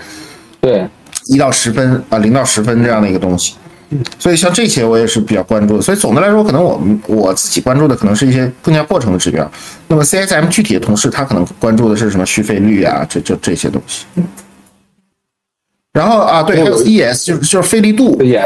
[0.60, 0.84] 对，
[1.26, 3.54] 一到十分啊，零到十分这样的一个东西。
[4.18, 5.82] 所以像这些我也是比较关注的。
[5.82, 9.48] 所以总的来说，可能我们我自己关注的可能是一些更加过程的指标。
[9.86, 14.04] 那么 CSM 具体的同事他可能关注的是什么续费率啊，这这这些东西。
[15.98, 18.40] 然后啊，对，还有 ES 就是就是费力度，也，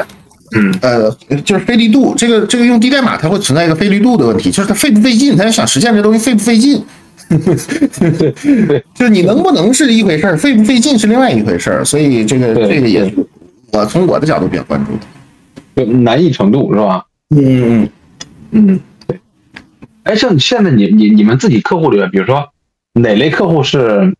[0.57, 1.11] 嗯，呃，
[1.45, 6.83] 就是费力度，这个这个用低代码它会存在一个费力度的问题，就是它费不费劲，它要想实现这东西费不费劲。
[8.95, 11.85] 就是你能不能是一回事儿，费不费劲是另外一回事儿。
[11.85, 13.15] 所以这个这个也是
[13.73, 15.01] 我从我的角度比较关注的。
[15.77, 17.05] 就难易程度是吧？
[17.37, 17.83] 嗯
[18.51, 19.19] 嗯嗯，对。
[20.05, 22.47] 哎，像现在你你你们自己客户里面，比如说
[22.95, 24.17] 哪类客户是嗯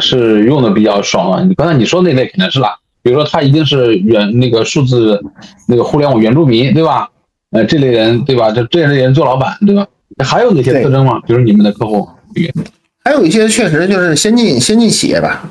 [0.00, 1.42] 是用的比较爽啊？
[1.46, 5.20] 你刚才你说那类肯定是啦，比如说他一定是原那个数字
[5.68, 7.08] 那个互联网原住民，对吧？
[7.50, 8.50] 呃，这类人对吧？
[8.50, 9.86] 这这类人做老板，对吧？
[10.24, 11.20] 还有哪些特征吗？
[11.26, 12.66] 比如你们的客户里面，
[13.04, 15.42] 还有一些确实就是先进先进企业吧，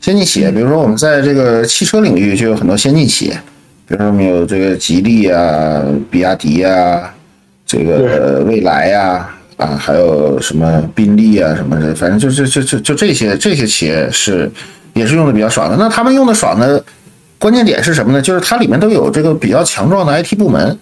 [0.00, 3.32] 先进企业，比如说我们在这个汽车领域就有很多先进企业，
[3.86, 7.14] 比如说我们有这个吉利啊、比亚迪啊、
[7.64, 9.28] 这个蔚来呀
[9.58, 14.50] 啊还有什么宾利啊什么的，反正就就就就就这些这些企业是
[14.94, 15.76] 也是用的比较爽的。
[15.76, 16.82] 那他们用的爽的
[17.38, 18.22] 关键点是什么呢？
[18.22, 20.78] 就是它里面都有这个比较强壮的 IT 部门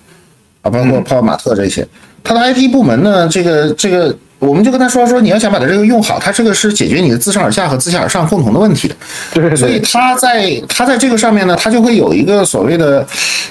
[0.63, 1.87] 啊，包括泡泡玛特这些。
[2.23, 8.97] 它的 IT 部门呢，这个这个，我们就跟他说说，你要想把它这个用好，它这个是解决你的自上而下和自下而上共同的问题的。
[9.33, 13.07] 对所以他在他在这个上面呢，他就会有一个所谓的，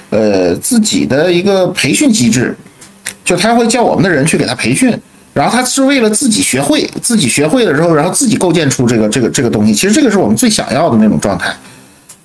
[0.10, 2.54] 呃，自己的一个培训机制，
[3.24, 4.94] 就他会叫我们的人去给他培训，
[5.36, 9.74] 然后他是为了自己学会，自己学会了之后，然后自己构建出这个这个这个东西。
[9.74, 11.54] 其实这个是我们最想要的那种状态，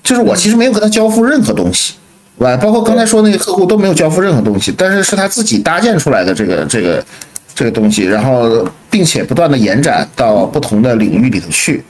[0.01, 1.95] 就是我其实没有跟他交付任何东西，
[2.39, 2.55] 对吧？
[2.55, 7.05] 包括刚才说那个客户都没有交付任何东西，但是是他自己搭建出来的这个这个
[7.53, 11.83] 这个东西，然后并且不断的延展到不同的领域里头去。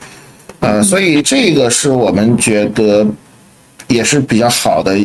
[0.58, 3.06] 呃，所以这个是我们觉得
[3.86, 4.98] 也是比较好的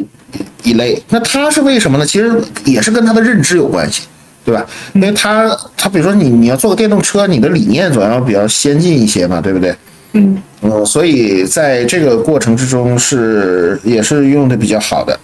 [0.64, 1.00] 一类。
[1.10, 2.06] 那他是为什么呢？
[2.06, 4.04] 其实也是跟他的认知有关系，
[4.48, 4.66] 对吧？
[4.94, 9.76] 因为他他比如说你你要做个电动车，你的理念总要比较先进一些嘛，对不对？
[10.14, 15.20] 嗯嗯，所以在这个过程之中是也是用的比较好的。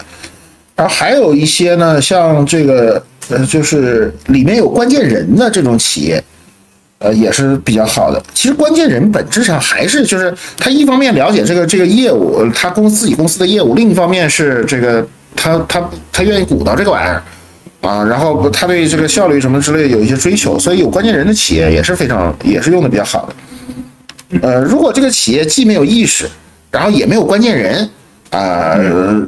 [0.76, 6.22] 然后还有一些呢，像这个呃，就是里面有关键人的这种企业，
[7.00, 8.22] 呃，也是比较好的。
[8.34, 17.24] 其实关键人本质上还是就是他一方面了解这个这个业务，呃他公司自己公司的业务，另一方面是这个他他他愿意鼓捣这个玩意儿
[17.84, 24.42] 啊，然后他对这个效率什么之类有一些追求，所以有关键人的企业也是非常也是用的比较好的。
[24.42, 26.28] 呃，如果这个企业既没有意识，
[26.72, 27.88] 然后也没有关键人
[28.32, 29.28] 啊、呃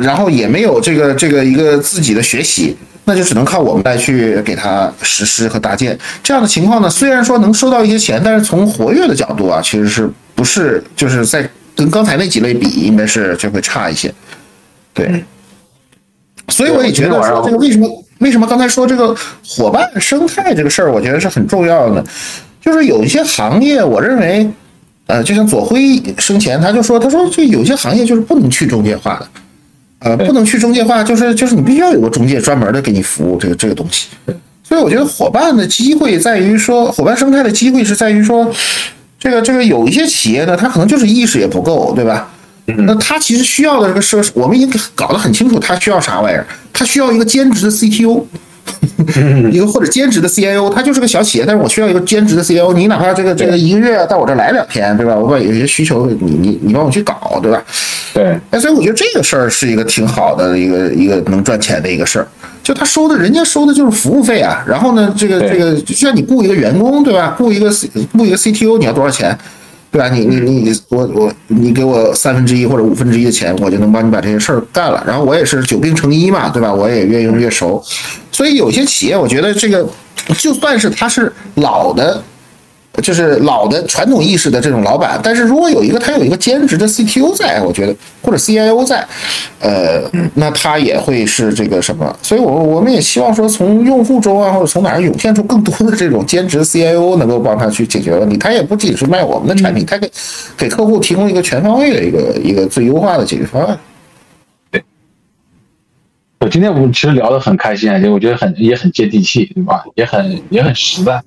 [0.00, 2.76] 然后也没有这个这个一个自己的学习，
[3.06, 5.98] 那就只能靠我们来去给他实施和搭建。
[6.22, 14.14] 这样的情况呢，虽然说能收到一些钱，但是从活跃的角度啊，其实是不是就是在跟刚才那几类比，应该是就会差一些。
[14.92, 15.24] 对，
[16.54, 19.12] 所以我也觉得说这个为什么为什么刚才说这个
[19.44, 22.04] 伙伴生态这个事儿，我觉得是很重要的。
[22.60, 24.48] 就是有一些行业，我认为，
[25.08, 29.28] 呃，就像左晖生前他就说，他说这有些行业就是不能去中介化的，
[29.98, 34.06] 呃，不能去中介化，就是就是你必须要有个中介专门的给你服务这个这个东西。
[34.62, 38.48] 所以我觉得伙伴的机会在于说，伙伴生态的机会是在于说，
[39.18, 42.30] 这个这个有一些企业呢，它可能就是意识也不够，对吧？
[42.66, 46.46] 那他其实需要的这个设施，我们已经搞得很清楚，他需要啥玩意儿？
[46.72, 48.24] 他需要一个兼职的 CTO，
[49.52, 55.14] 一个或者兼职的 CIO，他就是个小企业，但是我需要一个兼职的 CIO，你哪怕这个这个一个月到我这儿来两天，对吧？
[55.14, 57.62] 我把有些需求你你你帮我去搞，对吧？
[58.14, 62.26] 对，哎，所以我觉得这个事儿是一个挺好的一个一个能赚钱的一个事儿。
[62.62, 64.64] 就他收的，人家收的就是服务费啊。
[64.66, 67.34] 然后呢，这个这个就像你雇一个员工，对吧？
[67.36, 67.70] 雇一个
[68.12, 69.36] 雇一个 CTO，你要多少钱？
[69.94, 70.08] 对吧？
[70.08, 75.00] 你你你我我你给我三分之一或者五分之一的钱，我就能帮你把这些事儿干了。
[75.06, 76.74] 然后我也是久病成医嘛，对吧？
[76.74, 77.80] 我也越用越熟。
[78.32, 79.88] 所以有些企业，我觉得这个
[80.36, 82.20] 就算是他是老的。
[83.02, 89.06] 就是老的传统意识的这种老板，但是如果有一个他有一个兼职的 CTO 在，我觉得或者 CIO 在，
[89.60, 92.16] 呃，那他也会是这个什么？
[92.22, 98.36] 所以我我们也希望说，从用户中啊，或者从哪儿涌现出更多的这种兼职 CIO，能够帮他去解决问题。
[98.36, 100.10] 他也不仅是卖我们的产品，他给
[100.56, 103.78] 给客户提供一个全方位的一个一个最优化的解决方案。
[106.40, 109.82] 我今天我们其实聊得很开心啊，就我觉得很也很接地气，对吧？
[109.94, 111.22] 也很也很实在，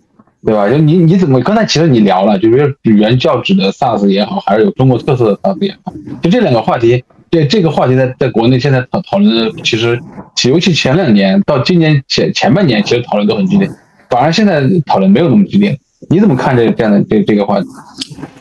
[0.45, 0.69] 对吧？
[0.69, 9.99] 就你你怎么刚才其实你聊了，就是语言教旨的 SaaS 也好，还是有中国特色的 SaaS 也好，就这两个话题，这这个话题在在国内现在讨讨论的，其实
[10.47, 13.69] 尤其前两年到今年前前半年，其实讨论都很激烈，
[14.09, 15.77] 反而现在讨论没有那么激烈。
[16.09, 17.67] 你怎么看这这样的这这个话题？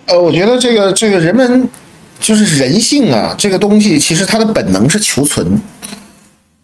[0.07, 1.67] 呃，我觉得这个这个人们
[2.21, 5.59] 就是人性啊，这个东西其实它的本能是求存。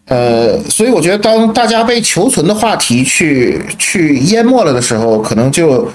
[0.06, 5.88] 呃，所以我觉得当大家被求存的话题去去淹没了的时候，可能就。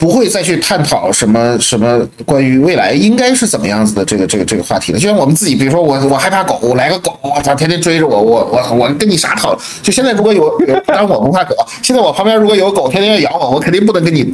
[0.00, 4.98] 不会再去探讨什么什么关于未来应该是怎么样子的这个这个这个话题了。
[4.98, 9.54] 就像我们自己，比如说我我害怕狗，我来个狗，我操，天天追着我，我我我跟你啥讨？
[9.82, 11.54] 就现在如果有，当然我不怕狗。
[11.82, 14.26] 现在我旁边如果有狗，天天要咬我，我肯定不能跟你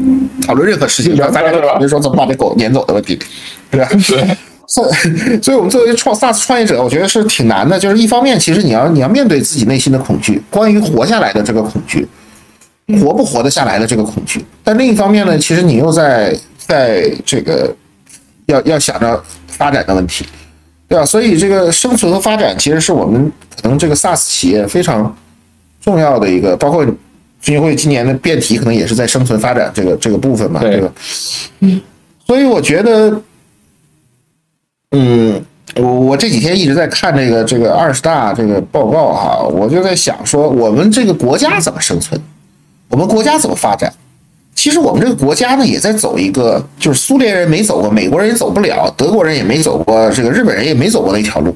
[0.46, 1.16] 讨论任何事情。
[1.16, 3.18] 咱俩就讨论说怎么把这狗撵走的问题，
[3.68, 3.88] 对吧？
[4.06, 4.36] 对。
[4.68, 7.78] 所以，所以我们作为创 SaaS 创业者，我觉得是挺难的。
[7.78, 12.06] 就是一方面，其实你要你要面对自己内心的恐惧，关于活下来的这个恐惧。
[13.00, 17.74] 活不活得下来的这个恐惧，但另一方面呢，其实你又在在这个
[18.46, 20.24] 要要想着发展的问题，
[20.86, 21.04] 对吧？
[21.04, 25.12] 所以这个生存和发展其实是我们可能这个 SaaS 企业非常
[25.80, 30.92] 重要的一个，包括基金会今年的辩题可能也是在生存发展这个这个部分嘛，对吧？
[31.58, 31.80] 嗯，
[32.24, 33.20] 所以我觉得，
[34.92, 42.20] 嗯，我我这几天一直在看这个这个二十大这个报告哈，我就在想说，我们这个国家怎么生存？
[42.88, 43.92] 我们国家怎么发展？
[44.54, 51.54] 其实我们这个国家呢，也在走一个，就是苏联人没走过，美国人也走不了，德国人也没走过，这个日本人也没走过的一条路。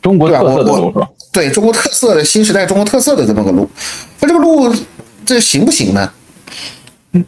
[0.00, 1.08] 中国特色的路是吧？
[1.32, 3.68] 对中国特色的新时代中国特色的这么个路，
[4.20, 4.72] 那这个路
[5.26, 6.12] 这行不行呢？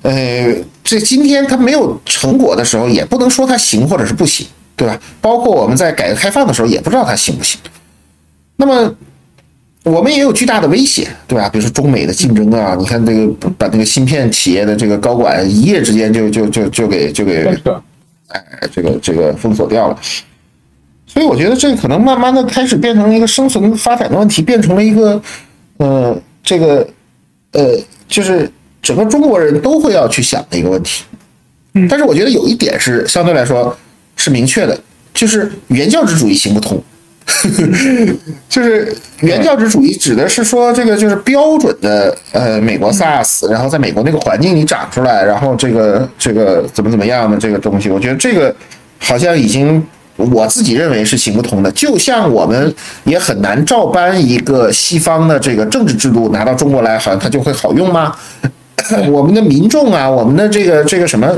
[0.02, 4.46] 呃，这今天它没有成果的时候，也不能说它行或者是不行，
[4.80, 4.98] 对吧？
[5.20, 7.60] 包括我们在改革开放的时候，也不知道它行不行。
[8.56, 8.94] 那么。
[9.82, 11.48] 我们也有巨大的威胁，对吧？
[11.48, 13.26] 比如说中美的竞争啊，你看这个
[13.56, 17.46] 把那个芯片企业的这个高管一夜之间就就就就给就给，
[18.28, 19.98] 哎，这个这个封锁掉了。
[21.06, 25.22] 所以我觉得这可能慢慢的开始变成了一个生存发展的问题，变成了一个，
[25.78, 26.86] 呃，这个，
[27.52, 27.74] 呃，
[28.06, 28.52] 就是
[28.82, 31.04] 整个中国人都会要去想的一个问题。
[31.88, 33.74] 但是我觉得有一点是相对来说
[34.20, 34.78] 是明确的，
[35.14, 36.78] 就是原教旨主义行不通。
[38.48, 48.54] 就是原教旨主义指的是说，这个就是标准的呃美国 SaaS，然后在美国那个环境里长出来，然后这个这个怎么怎么样的这个东西，我觉得这个
[48.98, 49.82] 好像已经
[50.16, 51.70] 我自己认为是行不通的。
[51.72, 58.14] 就像我们也很难照搬一个西方的这个政治制度拿到中国来，好像它就会好用吗？
[59.08, 61.28] 我们的民众啊，我们的这个这个什么，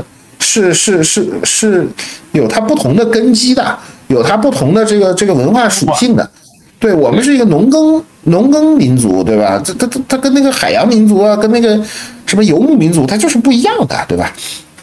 [0.43, 1.87] 是是是是
[2.33, 3.75] 有它不同的根基的。
[4.09, 6.29] 有它不同的这个这个文化属性的，
[6.77, 9.59] 对我们是一个农耕农耕民族，对吧？
[9.63, 11.81] 这它它它跟那个海洋民族啊，跟那个
[12.27, 14.31] 什么游牧民族，它就是不一样的，对吧？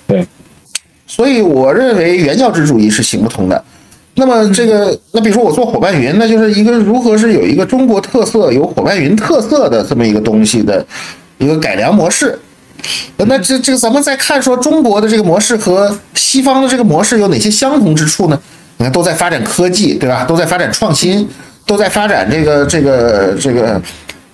[0.08, 0.26] 对，
[1.06, 3.62] 所以我认为原教旨主义是行不通的。
[4.14, 10.84] 那么这个，那比如说我做伙伴云，那就是一个如何是有一个中国特色、有伙伴云特色的这么一个东西的
[11.38, 12.36] 一个改良模式。
[13.16, 18.40] 那这这个咱们再看说中国的这个模式和西方的这个模式有哪些相同之处呢？
[18.78, 20.24] 你看，都在发展科技，对吧？
[20.24, 21.28] 都在发展创新，
[21.66, 23.82] 都在发展这个这个这个，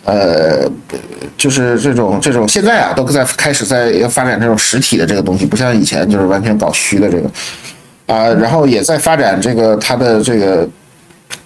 [0.04, 0.70] 呃，
[1.36, 2.46] 就是这种这种。
[2.46, 7.28] 现在啊，都在开始在要发展这种实体的这个东西，不像以前就是完全搞虚的这个
[8.06, 8.28] 啊。
[8.34, 10.68] 然后也在发展这个它的这个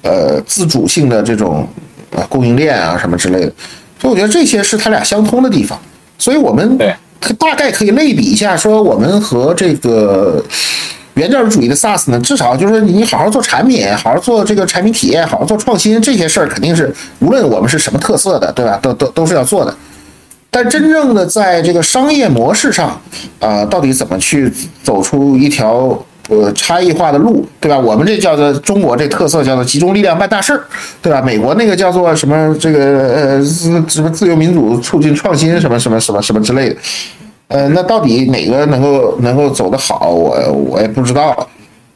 [0.03, 1.67] 呃自主性的这种
[2.15, 3.53] 啊供应链啊什么之类的。
[3.99, 5.81] 所以我觉得这些是它俩相通的地方。
[6.21, 6.79] 所以我们
[7.37, 10.41] 大概可以类比一下，说我们和这个。
[11.15, 18.79] 原教旨主义的 SaaS 呢，至少就是说你好好做产品，好好做这个产品体验，好好做创新，这些事儿肯定是无论我们是什么特色的，对吧？
[18.81, 19.77] 都都都是要做的。
[20.51, 22.99] 但真正的在这个商业模式上，
[23.41, 24.51] 啊，到底怎么去
[24.85, 26.01] 走出一条
[26.31, 27.79] 呃差异化的路，对吧？
[27.79, 30.63] 我们这叫做中国这特色叫做集中力量办大事儿，
[31.03, 31.21] 对吧？
[31.21, 32.79] 美国那个叫做什么这个
[33.39, 36.77] 呃什么自由民主促进创新什么什么什么什么之类的。
[37.49, 41.49] 呃，那到底哪个能够能够走得好，我我也不知道，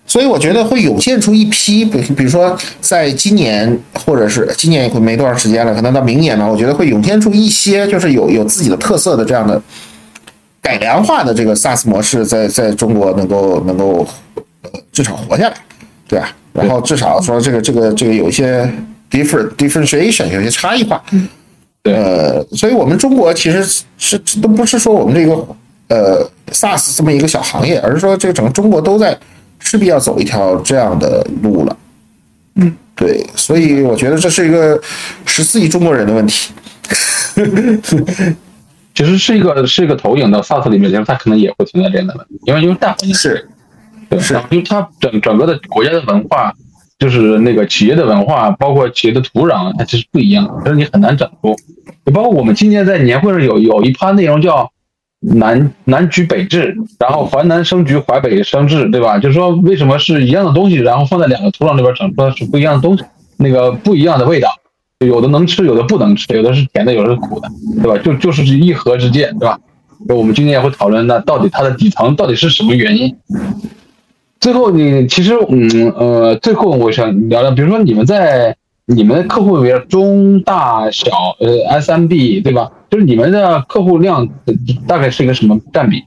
[0.04, 9.62] 所以我觉得会涌现出一批，比比如说在今年或者是今年也会没多长时间了，可能到明年吧，我觉得会涌现出一些就是有有自己的特色的这样的
[10.64, 14.08] 改良化的这个 SaaS 模式，在在中国能够能够
[14.62, 15.54] 呃至少活下来，
[16.08, 16.34] 对吧？
[16.54, 18.66] 然后至少说这个这个这个有一些
[19.10, 21.04] different differentiation，有些差异化。
[21.82, 25.46] 呃，所以我们中国其实是都不是说我们这个
[25.88, 29.14] 呃 SaaS 这么一个小行业，而是说这个整个中国都在
[29.58, 31.76] 势必要走一条这样的路了。
[32.54, 34.80] 嗯，对，所以我觉得这是一个
[35.26, 36.54] 十四亿中国人的问题。
[38.94, 43.48] 其实是一个是一个投影到 SaaS 里面，其实它可能也会存在这样的问题，因为因为大环境是，
[44.08, 46.52] 对，是因为它整整个的国家的文化。
[46.96, 51.54] 就是那个企业的文化，包括企业的土壤，它其实不一样，所以你很难整出。
[52.06, 54.70] 就包括我们今年在年会上有有一趴内容叫
[55.20, 59.18] 南南橘北枳，然后淮南生橘，淮北生枳，对吧？
[59.18, 63.04] 就是说为什么是一样的东西，然后放在两个土壤里边整出来是不一样的东西，
[63.38, 64.48] 那个不一样的味道，
[65.00, 67.48] 有的能吃，有的不能吃，有的是甜的，有的是苦的，
[67.82, 67.98] 对吧？
[67.98, 69.58] 就就是一河之见，对吧？
[70.08, 73.14] 我们今天也会讨论，那到底它的底层到底是什么原因？
[74.40, 78.54] 最后，你其实，嗯呃，最后我想聊聊，比如说你们在
[78.86, 81.08] 你们的客户里边，中大小
[81.40, 82.70] 呃 SMB 对吧？
[82.90, 84.28] 就是你们的客户量
[84.86, 86.02] 大概是一个什么占比？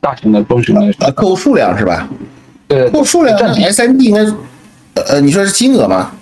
[0.00, 0.82] 大型的、中型的？
[1.00, 2.08] 呃，客户数量是吧？
[2.68, 4.20] 对，客户数量占比 SMB 应该，
[5.02, 6.12] 呃，你说是金额吗？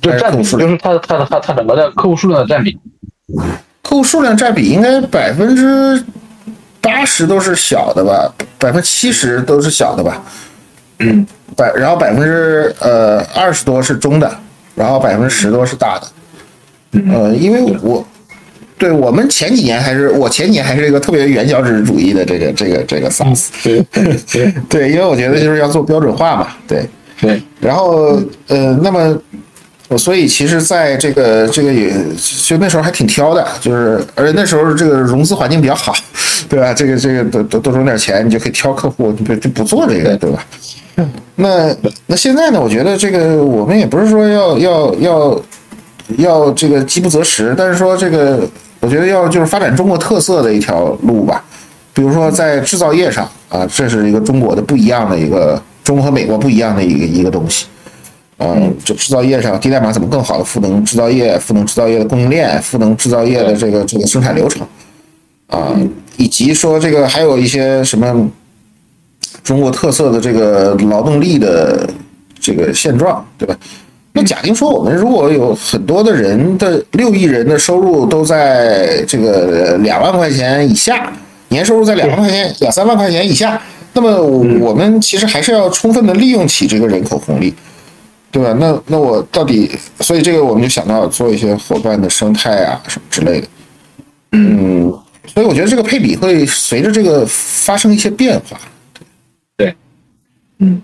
[0.00, 2.78] 就占比，还是客户数量就是它的它的它它整个的客户数量的占比。
[3.82, 6.04] 客户数量占比应该百分之
[6.80, 10.22] 八十都是小的吧，百分之七十都是小的吧，
[10.98, 11.26] 嗯，
[11.56, 14.36] 百然后百分之呃二十多是中的，
[14.74, 16.06] 然后百分之十多是大的，
[17.12, 18.04] 呃，因为我
[18.78, 23.80] 对我们前几年还是我前几年还是一个特别原教旨主义的这个这个这个 SaaS，对
[24.30, 24.54] 对。
[24.68, 26.88] 对，因为我觉得就是要做标准化嘛，对，
[27.20, 29.16] 对，然后呃，那么
[29.88, 31.92] 我所以其实在这个这个也
[32.44, 35.94] 就那时候还挺挑的，就是而且那时候这个融资环境比较好，
[36.48, 36.74] 对吧？
[36.74, 40.44] 这个这个多多多挣点钱，你就可以挑客户，就就不做这个，对吧？
[41.36, 41.76] 那
[42.06, 42.60] 那现在呢？
[42.60, 45.42] 我觉得这个我们也不是说要要要
[46.16, 48.40] 要这个饥不择食，但是说这个
[48.80, 51.44] 我觉得要就是发展中国特色的一条路吧。
[51.92, 57.66] 比如说在制造业上啊，这是一个中国的不一样的一个中国和美国不一样的一个一个东西。
[58.38, 64.66] 嗯，就制造业上，低代码怎么更好的赋能制造业，赋能制造业的供应链，赋能制造业的这个这个生产流程，
[65.46, 65.74] 啊，
[66.18, 68.30] 以及说这个还有一些什么
[69.42, 71.88] 中国特色的这个劳动力的
[72.38, 73.56] 这个现状，对吧？
[74.12, 81.10] 那假定说我们如果有很多的人的六亿人的收入都在这个两万块钱以下，
[81.48, 83.58] 年收入在两万块钱、两三万块钱以下，
[83.94, 84.20] 那么
[84.60, 87.54] 我们其实还是要充分的利用起这个人口红利。
[88.36, 88.52] 对吧？
[88.60, 89.70] 那那我到底，
[90.00, 93.48] 所以这个我们就想到做一些伙伴的生态啊什么之类的，
[94.32, 94.92] 嗯，
[95.26, 98.58] 所以我觉得这个配比会随着这个发生一些变化。
[99.56, 99.74] 对，
[100.58, 100.82] 嗯，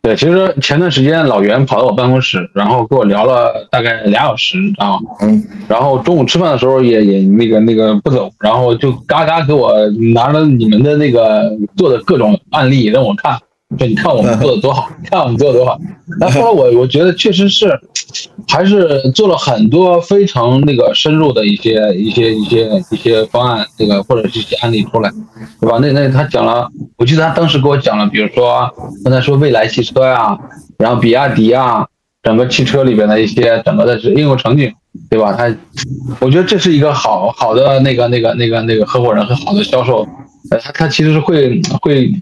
[0.00, 13.38] 对其实前段时间老袁跑到我办公室，然后跟我聊了大概俩小时，啊，嗯，然后中午吃饭的时候也也那个那个不走，然后就嘎嘎给我拿了你们的那个做的各种案例让我看，
[13.76, 15.78] 对你看我们做的多好，看我们做的多好。
[16.20, 17.78] 那后来我我觉得确实是，
[18.48, 25.10] 还是做了很多非常那个深入的一些一些一些一些方案，这个或者是一些案例出来，
[25.60, 25.78] 对吧？
[25.80, 28.70] 那那他讲了，我记得他当时给我讲了，比如说
[29.02, 30.38] 刚才说蔚来汽车呀、
[30.78, 31.86] 然后比亚迪啊，
[32.22, 34.72] 整个汽车里边的一些整个的是应用场景，
[35.10, 35.32] 对吧？
[35.32, 35.52] 他，
[36.20, 40.06] 我觉得这是一个好好的那个那个那个那个合伙人和好的销售，
[40.50, 42.12] 呃，他他其实是会会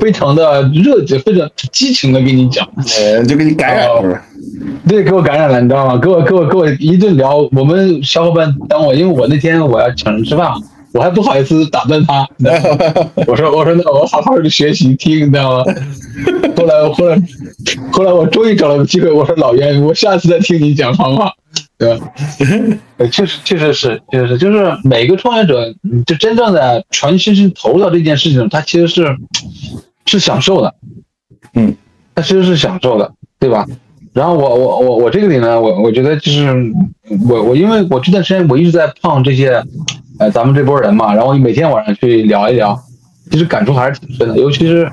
[0.00, 2.68] 非常的热情、非常激情的跟你讲，
[2.98, 4.22] 呃，就给你感染哦是吧？
[4.86, 5.96] 对，给我感染了，你知道吗？
[5.96, 10.52] 给我给我给我一顿聊，我们小伙伴等我，因为我那天我要请人吃饭，
[10.92, 12.28] 我还不好意思打断他，
[13.26, 15.64] 我说我说那我好好的学习听，你知道吗？
[16.56, 17.22] 后来后来
[17.90, 21.34] 后来我终于找了个机会，我说老袁，我下次再听你讲方法，
[21.82, 22.12] 对吧？
[22.98, 25.74] 呃确实确实是确实是，就是每个创业者，
[26.06, 29.16] 就真正的全身心投入到这件事情上，他其实是
[30.06, 30.72] 是享受的，
[31.54, 31.74] 嗯，
[32.14, 33.66] 他其实是享受的，对吧？
[34.12, 36.54] 然后我我我我这个里呢，我我觉得就是
[37.28, 39.60] 我我因为我这段时间我一直在碰这些，
[40.20, 42.78] 呃，咱们这波人嘛，然后每天晚上去聊一聊，
[43.30, 44.88] 其实感触还是挺深的，尤其是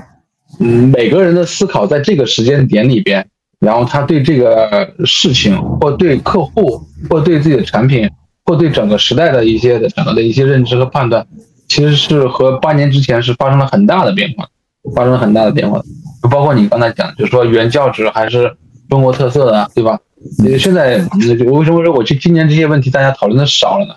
[0.58, 3.24] 嗯每个人的思考在这个时间点里边，
[3.60, 8.10] 然后他对这个事情或对客户或对自己的产品
[8.44, 11.26] 或对整个时代的一些的整个的一些认知和判断，
[11.68, 14.48] 其实是和八年之前是发生了很大的变化，
[14.96, 15.78] 发生了很大的变化，
[16.22, 18.56] 就包括你刚才讲，就是说原教旨还是
[18.88, 19.98] 中国特色的，对吧？
[20.44, 23.94] 呃现在呃为什么说我去今年这些问题大家讨论的少了呢？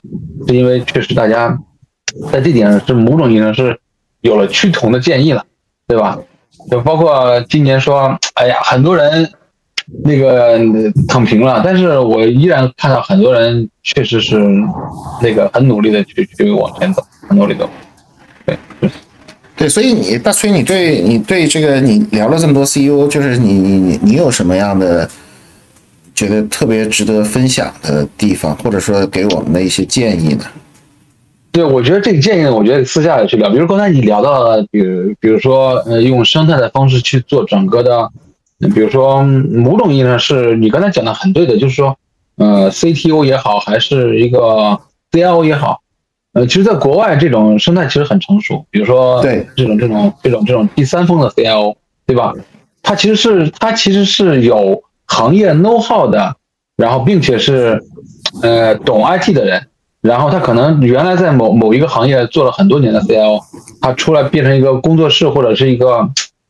[0.48, 1.58] 是因为确实大家
[2.32, 3.80] 在这点上是某种意义上是
[4.22, 5.46] 有了趋同的建议了，
[5.88, 6.20] 对吧？
[6.70, 9.30] 就包括今年说，哎呀，很多人
[10.04, 10.60] 那个呃
[11.08, 14.38] 躺平了，但是我依然看到很多人确实是
[15.22, 17.70] 那个很努力的去去往前走，很努力走。
[18.46, 18.58] 对，
[19.56, 25.10] 对，所以你大崔，你对你对这个你聊了这么多 CEO，就是你你你你有什么样的
[26.14, 30.46] 觉得特别值得分享的地方，或者说给我们的一些建议呢？
[31.52, 33.48] 对，我觉得这个建议，我觉得私下里去聊。
[33.48, 38.12] 比如刚才你聊到了，比如比如说，呃，用生态的方式去做整个的，呃
[38.74, 41.98] 比如说嗯某种意义上是你刚才讲的很对的，就是说，
[42.38, 44.80] 呃，CTO 也好，还是一个
[45.12, 45.82] CIO 也好，
[46.34, 51.76] 呃，其实，在国外这种生态其实很成熟，比如说对这种这种这种这种第三方的 CIO，
[52.06, 52.34] 对吧？
[52.82, 56.36] 他其实是他其实是有行业 know how 的，
[56.76, 57.82] 然后并且是
[58.42, 59.68] 呃懂 IT 的人，
[60.02, 63.40] 然后他可能原来在某某一个行业做了很多年的 CIO，
[63.80, 66.10] 他出来变成一个工作室或者是一个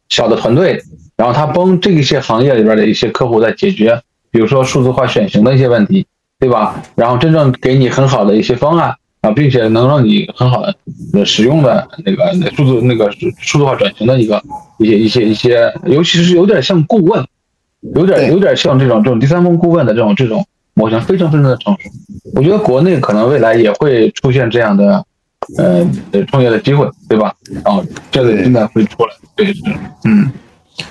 [0.10, 0.82] 小的团队，
[1.16, 6.06] 然后他帮这些行业里边的一些客户在解决，比如说数字化选型的一些问题，
[6.40, 6.82] 对吧？
[6.96, 10.76] 然后真正给你很好的一些方案啊，并且能让你很好的
[11.14, 14.42] 呃使用的那个那数字那个数数字化转型的一个
[14.80, 17.24] 一些一些一些，尤其是有点像顾问，
[17.96, 21.90] 有点有点像这种这种第三方顾问的这种这种模型，非常非常的成熟。
[22.34, 25.06] 我觉得国内可能未来也会出现这样的
[25.58, 27.34] 呃呃创业的机会，对吧？
[27.64, 29.62] 然后这个对应该会出来，对是，
[30.06, 30.32] 嗯。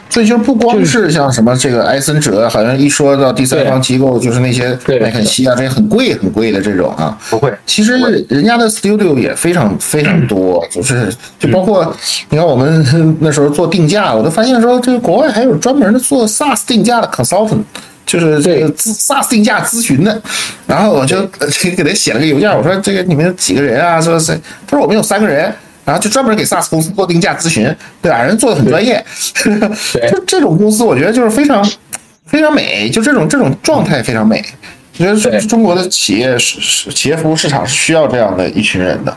[0.08, 7.18] 所以就不光是像什么这个埃森哲，好像一说到第三方机构，就是那些对麦肯锡啊这些很贵很贵的这种啊。
[7.30, 7.96] 不会，其实
[8.28, 11.96] 人家的 studio 也非常非常多，就是就包括
[12.28, 17.62] 你看我们 那时候做定价，我都发现说这个国外还有专门的做 SaaS 定价的 consultant，
[18.04, 20.22] 就是这个咨 SaaS 定价咨询的。
[20.66, 21.26] 然后我就
[21.74, 23.98] 给他写了个邮件，我说这个你们几个人啊？
[24.00, 25.52] 说是他说我们有三个人。
[25.84, 27.64] 然后就专门给 SaaS 公司做定价咨询，
[28.00, 28.22] 对吧？
[28.22, 29.04] 人做的很专业，
[30.10, 31.64] 就 这种公司，我觉得就是非常
[32.26, 34.42] 非常美，就这种这种状态非常美。
[34.98, 39.16] 我觉得对中中国的企业是是企业服务市场是需要这样的一群人的。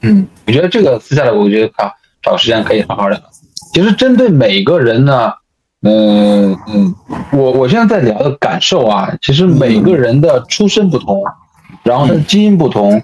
[0.00, 1.90] 嗯，我觉得这个私下来，我觉得啊
[2.22, 3.20] 找个时间可以好好聊。
[3.74, 5.32] 其实针对每个人呢，
[5.82, 6.94] 嗯嗯，
[7.30, 11.22] 我我现在在聊的感受啊，其实每个人的出身不同，
[11.86, 13.00] 然后他的基因不同，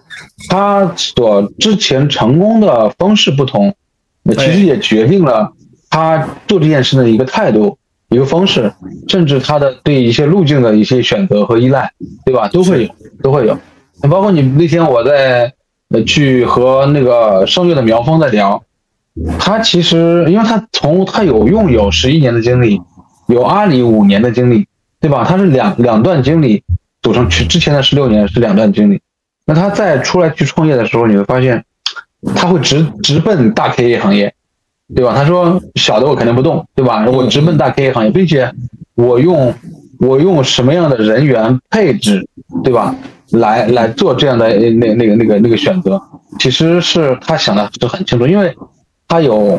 [0.49, 3.73] 他所之前成功的方式不同，
[4.25, 5.53] 那其实也决定了
[5.89, 7.79] 他做这件事的一个态度、
[8.09, 8.73] 一个方式，
[9.09, 11.93] 甚至他的对一些路径的一些选择和依赖，
[12.25, 12.49] 对吧？
[12.49, 12.91] 都会有，
[13.23, 13.57] 都会有。
[14.11, 15.53] 包括你那天我在
[15.91, 18.61] 呃去和那个声乐的苗峰在聊，
[19.39, 22.83] 他其实因为他从他有用有十一年的经历，
[23.29, 24.67] 有阿里五年的经历，
[25.01, 25.25] 对吧？
[25.25, 26.65] 他是两两段经历
[27.03, 29.01] 组成，去之前的十六年是两段经历。
[29.45, 31.65] 那他再出来去创业的时候，你会发现
[32.35, 34.33] 他会直直奔大 K A 行业，
[34.95, 35.12] 对吧？
[35.15, 37.05] 他说小的我肯定不动，对吧？
[37.07, 38.53] 我直奔大 K A 行业，并且
[38.95, 39.53] 我用
[39.99, 42.27] 我用什么样的人员配置，
[42.62, 42.95] 对吧？
[43.33, 46.01] 来来做这样的那那个那个那个选择，
[46.39, 48.55] 其实是他想的是很清楚，因为
[49.09, 49.59] 他有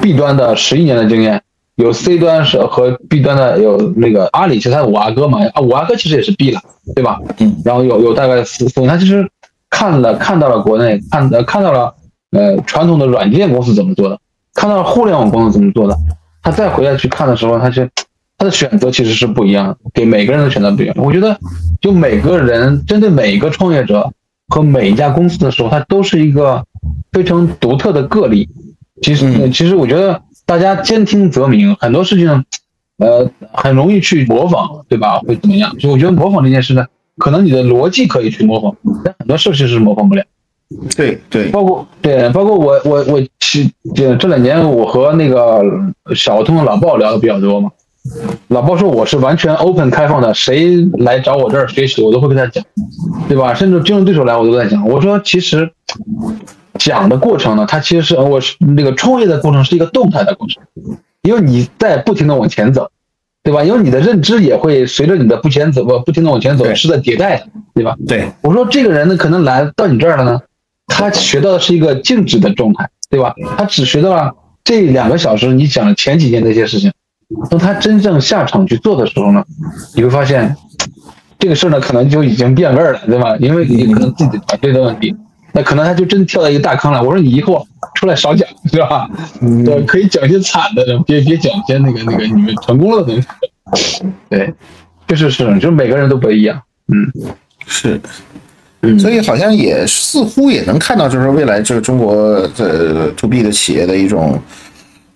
[0.00, 1.42] B 端的十一年的经验，
[1.78, 6.60] 有 C 端是和 B 端的有那个阿里，其实他五阿哥嘛，啊五阿哥其实也是 B 了，
[6.96, 7.20] 对吧？
[7.38, 9.24] 嗯，然后有有大概四四，他其实
[9.70, 11.94] 看了看到了国内，看呃看到了
[12.32, 14.18] 呃传统的软件公司怎么做的，
[14.54, 15.96] 看到了互联网公司怎么做的，
[16.42, 17.86] 他再回来去看的时候，他就
[18.36, 20.96] 他的选择其实是不一样的，给每个人的选择不一样。
[20.98, 21.38] 我觉得，
[21.80, 24.12] 就每个人针对每一个创业者
[24.48, 26.64] 和每一家公司的时候，他都是一个
[27.12, 28.48] 非常独特的个例。
[29.00, 32.42] 其实，嗯其实我觉得大家兼听则明，很多事情，
[32.96, 35.18] 呃，很容易去模仿，对吧？
[35.18, 35.76] 会怎么样？
[35.76, 36.86] 就我觉得模仿这件事呢，
[37.18, 40.24] 可能你的逻辑可以去模仿，但很多事情是模仿不了。
[40.96, 45.62] 对对，包括对，包括我我我其这这两年我和那个
[46.14, 47.70] 小通的老鲍聊的比较多嘛，
[48.48, 52.64] 老鲍说我是完全 open 开放的，谁来找我这儿学习，我都会跟他讲，
[53.28, 53.52] 对吧？
[53.52, 54.88] 甚至竞争对手来我都在讲。
[54.88, 55.70] 我说其实
[56.78, 60.62] 讲的过程呢，它其实是我是那个创业的过程是一个动态的过程，
[61.22, 62.90] 因为你在不停的往前走，
[63.42, 63.62] 对吧？
[63.64, 67.96] 因为你的认知也会随着你的不前走不不停的往前走是在迭代的，对吧？
[68.06, 70.40] 对我说这个人呢，可能来到你这儿了呢，
[70.86, 73.34] 他学到的是一个静止的状态，对吧？
[73.56, 74.32] 他只学到了
[74.64, 76.92] 这两个小时你讲的前几件那些事情，
[77.50, 79.44] 当他真正下场去做的时候呢，
[79.94, 80.56] 你会发现
[81.38, 83.36] 这个事儿呢，可能就已经变味儿了，对吧？
[83.38, 85.14] 因为你可能自己的团队的问题，
[85.52, 87.02] 那可能他就真跳到一个大坑了。
[87.02, 89.08] 我说你以后出来少讲，是吧？
[89.64, 93.22] 对，可以讲一些惨的，别别讲些那个那个你们成功了的东
[93.74, 94.04] 西。
[94.28, 94.52] 对，
[95.06, 96.60] 确实是，就是每个人都不一样。
[96.88, 97.12] 嗯
[97.66, 98.00] 是。
[98.80, 102.14] 嗯，所以好像也似乎也能看到，就是未来这个中国
[102.56, 104.40] 的 to B 的企业的一种，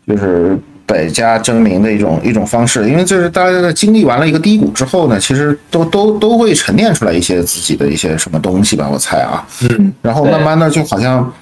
[0.05, 2.89] 就是百家争鸣的一种一种方式。
[2.89, 9.47] 因为就是大家在经历完了一个低谷之后呢，其实都都都会沉淀出来一些自己的一些什么东西吧，我猜啊。
[9.63, 11.33] 嗯，然后慢慢的就好像，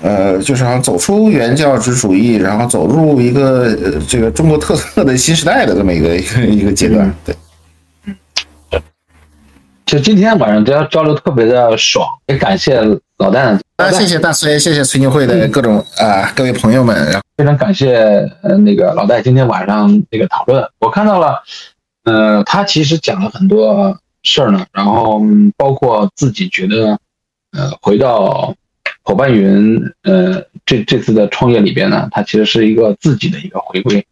[0.00, 7.14] 呃，就是好像走出原教旨主义，然后走入一个呃这个中国特色的新时代的这么一个一个一个阶段。
[7.24, 7.34] 对，
[8.06, 8.14] 嗯
[9.84, 12.80] 就今天晚上大家交流特别的爽，也感谢
[13.22, 17.96] 老戴，啊，谢谢大崔，谢谢崔牛会的各种啊、各位朋友们，然后非常感谢
[18.42, 21.40] 呃那个老戴今天晚上那个讨论，我看到了，
[22.02, 26.98] 呃，他其实讲了很多事儿呢，然后嗯包括自己觉得
[27.52, 28.52] 呃，回到
[29.04, 34.04] 伙伴云，呃，这这次的创业里边呢，他其实是一个自己的一个回归。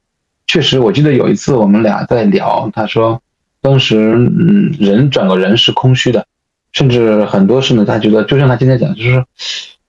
[0.47, 3.20] 确实，我记得有一次我们俩在聊，他说
[3.61, 6.24] 当时嗯，人整个人是空虚的，
[6.72, 9.24] 甚至很多事呢，他觉得就像他今天讲，就是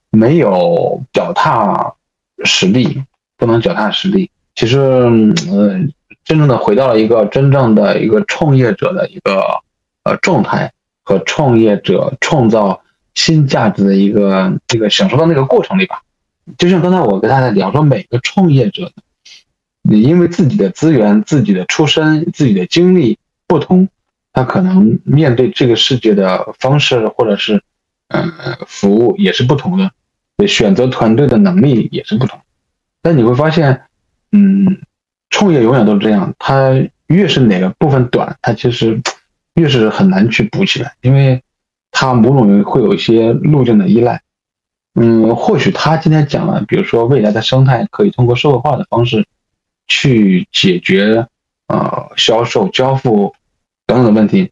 [0.10, 1.94] 没有脚踏
[2.44, 3.04] 实地，
[3.38, 4.30] 不能脚踏实地。
[4.56, 5.80] 其实，呃，
[6.26, 9.42] 真正的回到了一个真正的一个创业者的一个
[10.04, 10.72] 呃状态
[11.04, 12.82] 和创业者创造
[13.14, 16.02] 新价值的一个这个享受到那个过程里吧。
[16.58, 18.92] 就像刚才我跟大家聊说，每个创业者，
[19.84, 23.18] 你因为自己的资源、自己的出身、自己的经历
[23.48, 23.88] 不同，
[24.34, 27.62] 他可能面对这个世界的方式或者是
[28.10, 28.32] 嗯
[28.68, 32.40] 服务也是不同的，选择团队的能力也是不同。
[33.02, 33.82] 但你会发现。
[34.34, 34.80] 嗯，
[35.30, 36.72] 创业永远都是这样，它
[37.08, 38.98] 越是哪个部分短，它其实
[39.56, 41.44] 越是很难去补起来，因为
[41.92, 44.22] 它某种会有一些路径的依赖。
[44.96, 49.26] 嗯，或许他今天讲了，比如说未来的生态可以通过社会化的方式
[49.86, 51.28] 去解决
[51.68, 53.36] 呃销售、交付
[53.92, 54.50] 等等的问题，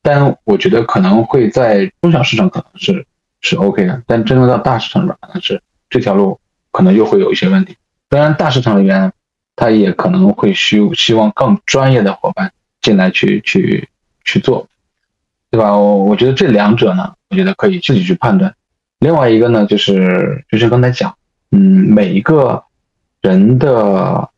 [0.00, 3.04] 但我觉得可能会在中小市场可能是
[3.42, 6.40] 是 OK 的，但真正到大市场里边，可能是这条路
[6.70, 7.76] 可能又会有一些问题。
[8.08, 9.12] 当然，大市场里面，
[9.54, 12.50] 他也可能会需希望更专业的伙伴
[12.80, 13.86] 进来去去
[14.24, 14.66] 去做，
[15.50, 15.76] 对吧？
[15.76, 18.54] 我我觉得这两者呢，我觉得可以自己去判断。
[19.00, 21.14] 另外一个呢，就是就像刚才讲，
[21.50, 22.64] 嗯，每一个
[23.20, 24.30] 人的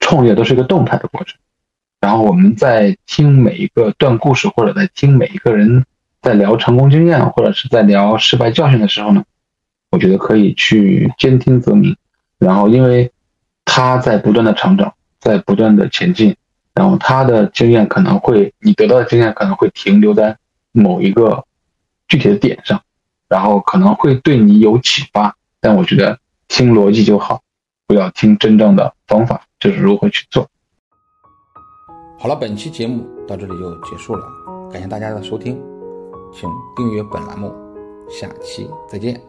[0.00, 1.36] 创业都是一个动态的过程。
[2.04, 5.86] 然后我们在听每一个段故事，或者在听每一个人
[6.20, 9.24] 在聊成功经验，或者是在聊失败教训的时候呢，
[9.90, 11.96] 我觉得可以去兼听则明。
[12.38, 13.10] 然后，因为
[13.64, 16.36] 他在不断的成长，在不断的前进，
[16.74, 20.36] 然后他的经验可能会，你得到的经验可能会停留在
[20.72, 21.46] 某一个
[22.06, 22.82] 具体的点上，
[23.30, 25.34] 然后可能会对你有启发。
[25.58, 26.18] 但我觉得
[26.48, 27.40] 听逻辑就好，
[27.86, 30.50] 不要听真正的方法，就是如何去做。
[32.24, 34.26] 好了，本期节目到这里就结束了，
[34.72, 35.62] 感谢大家的收听，
[36.32, 37.52] 请订阅本栏目，
[38.08, 39.20] 下期再见。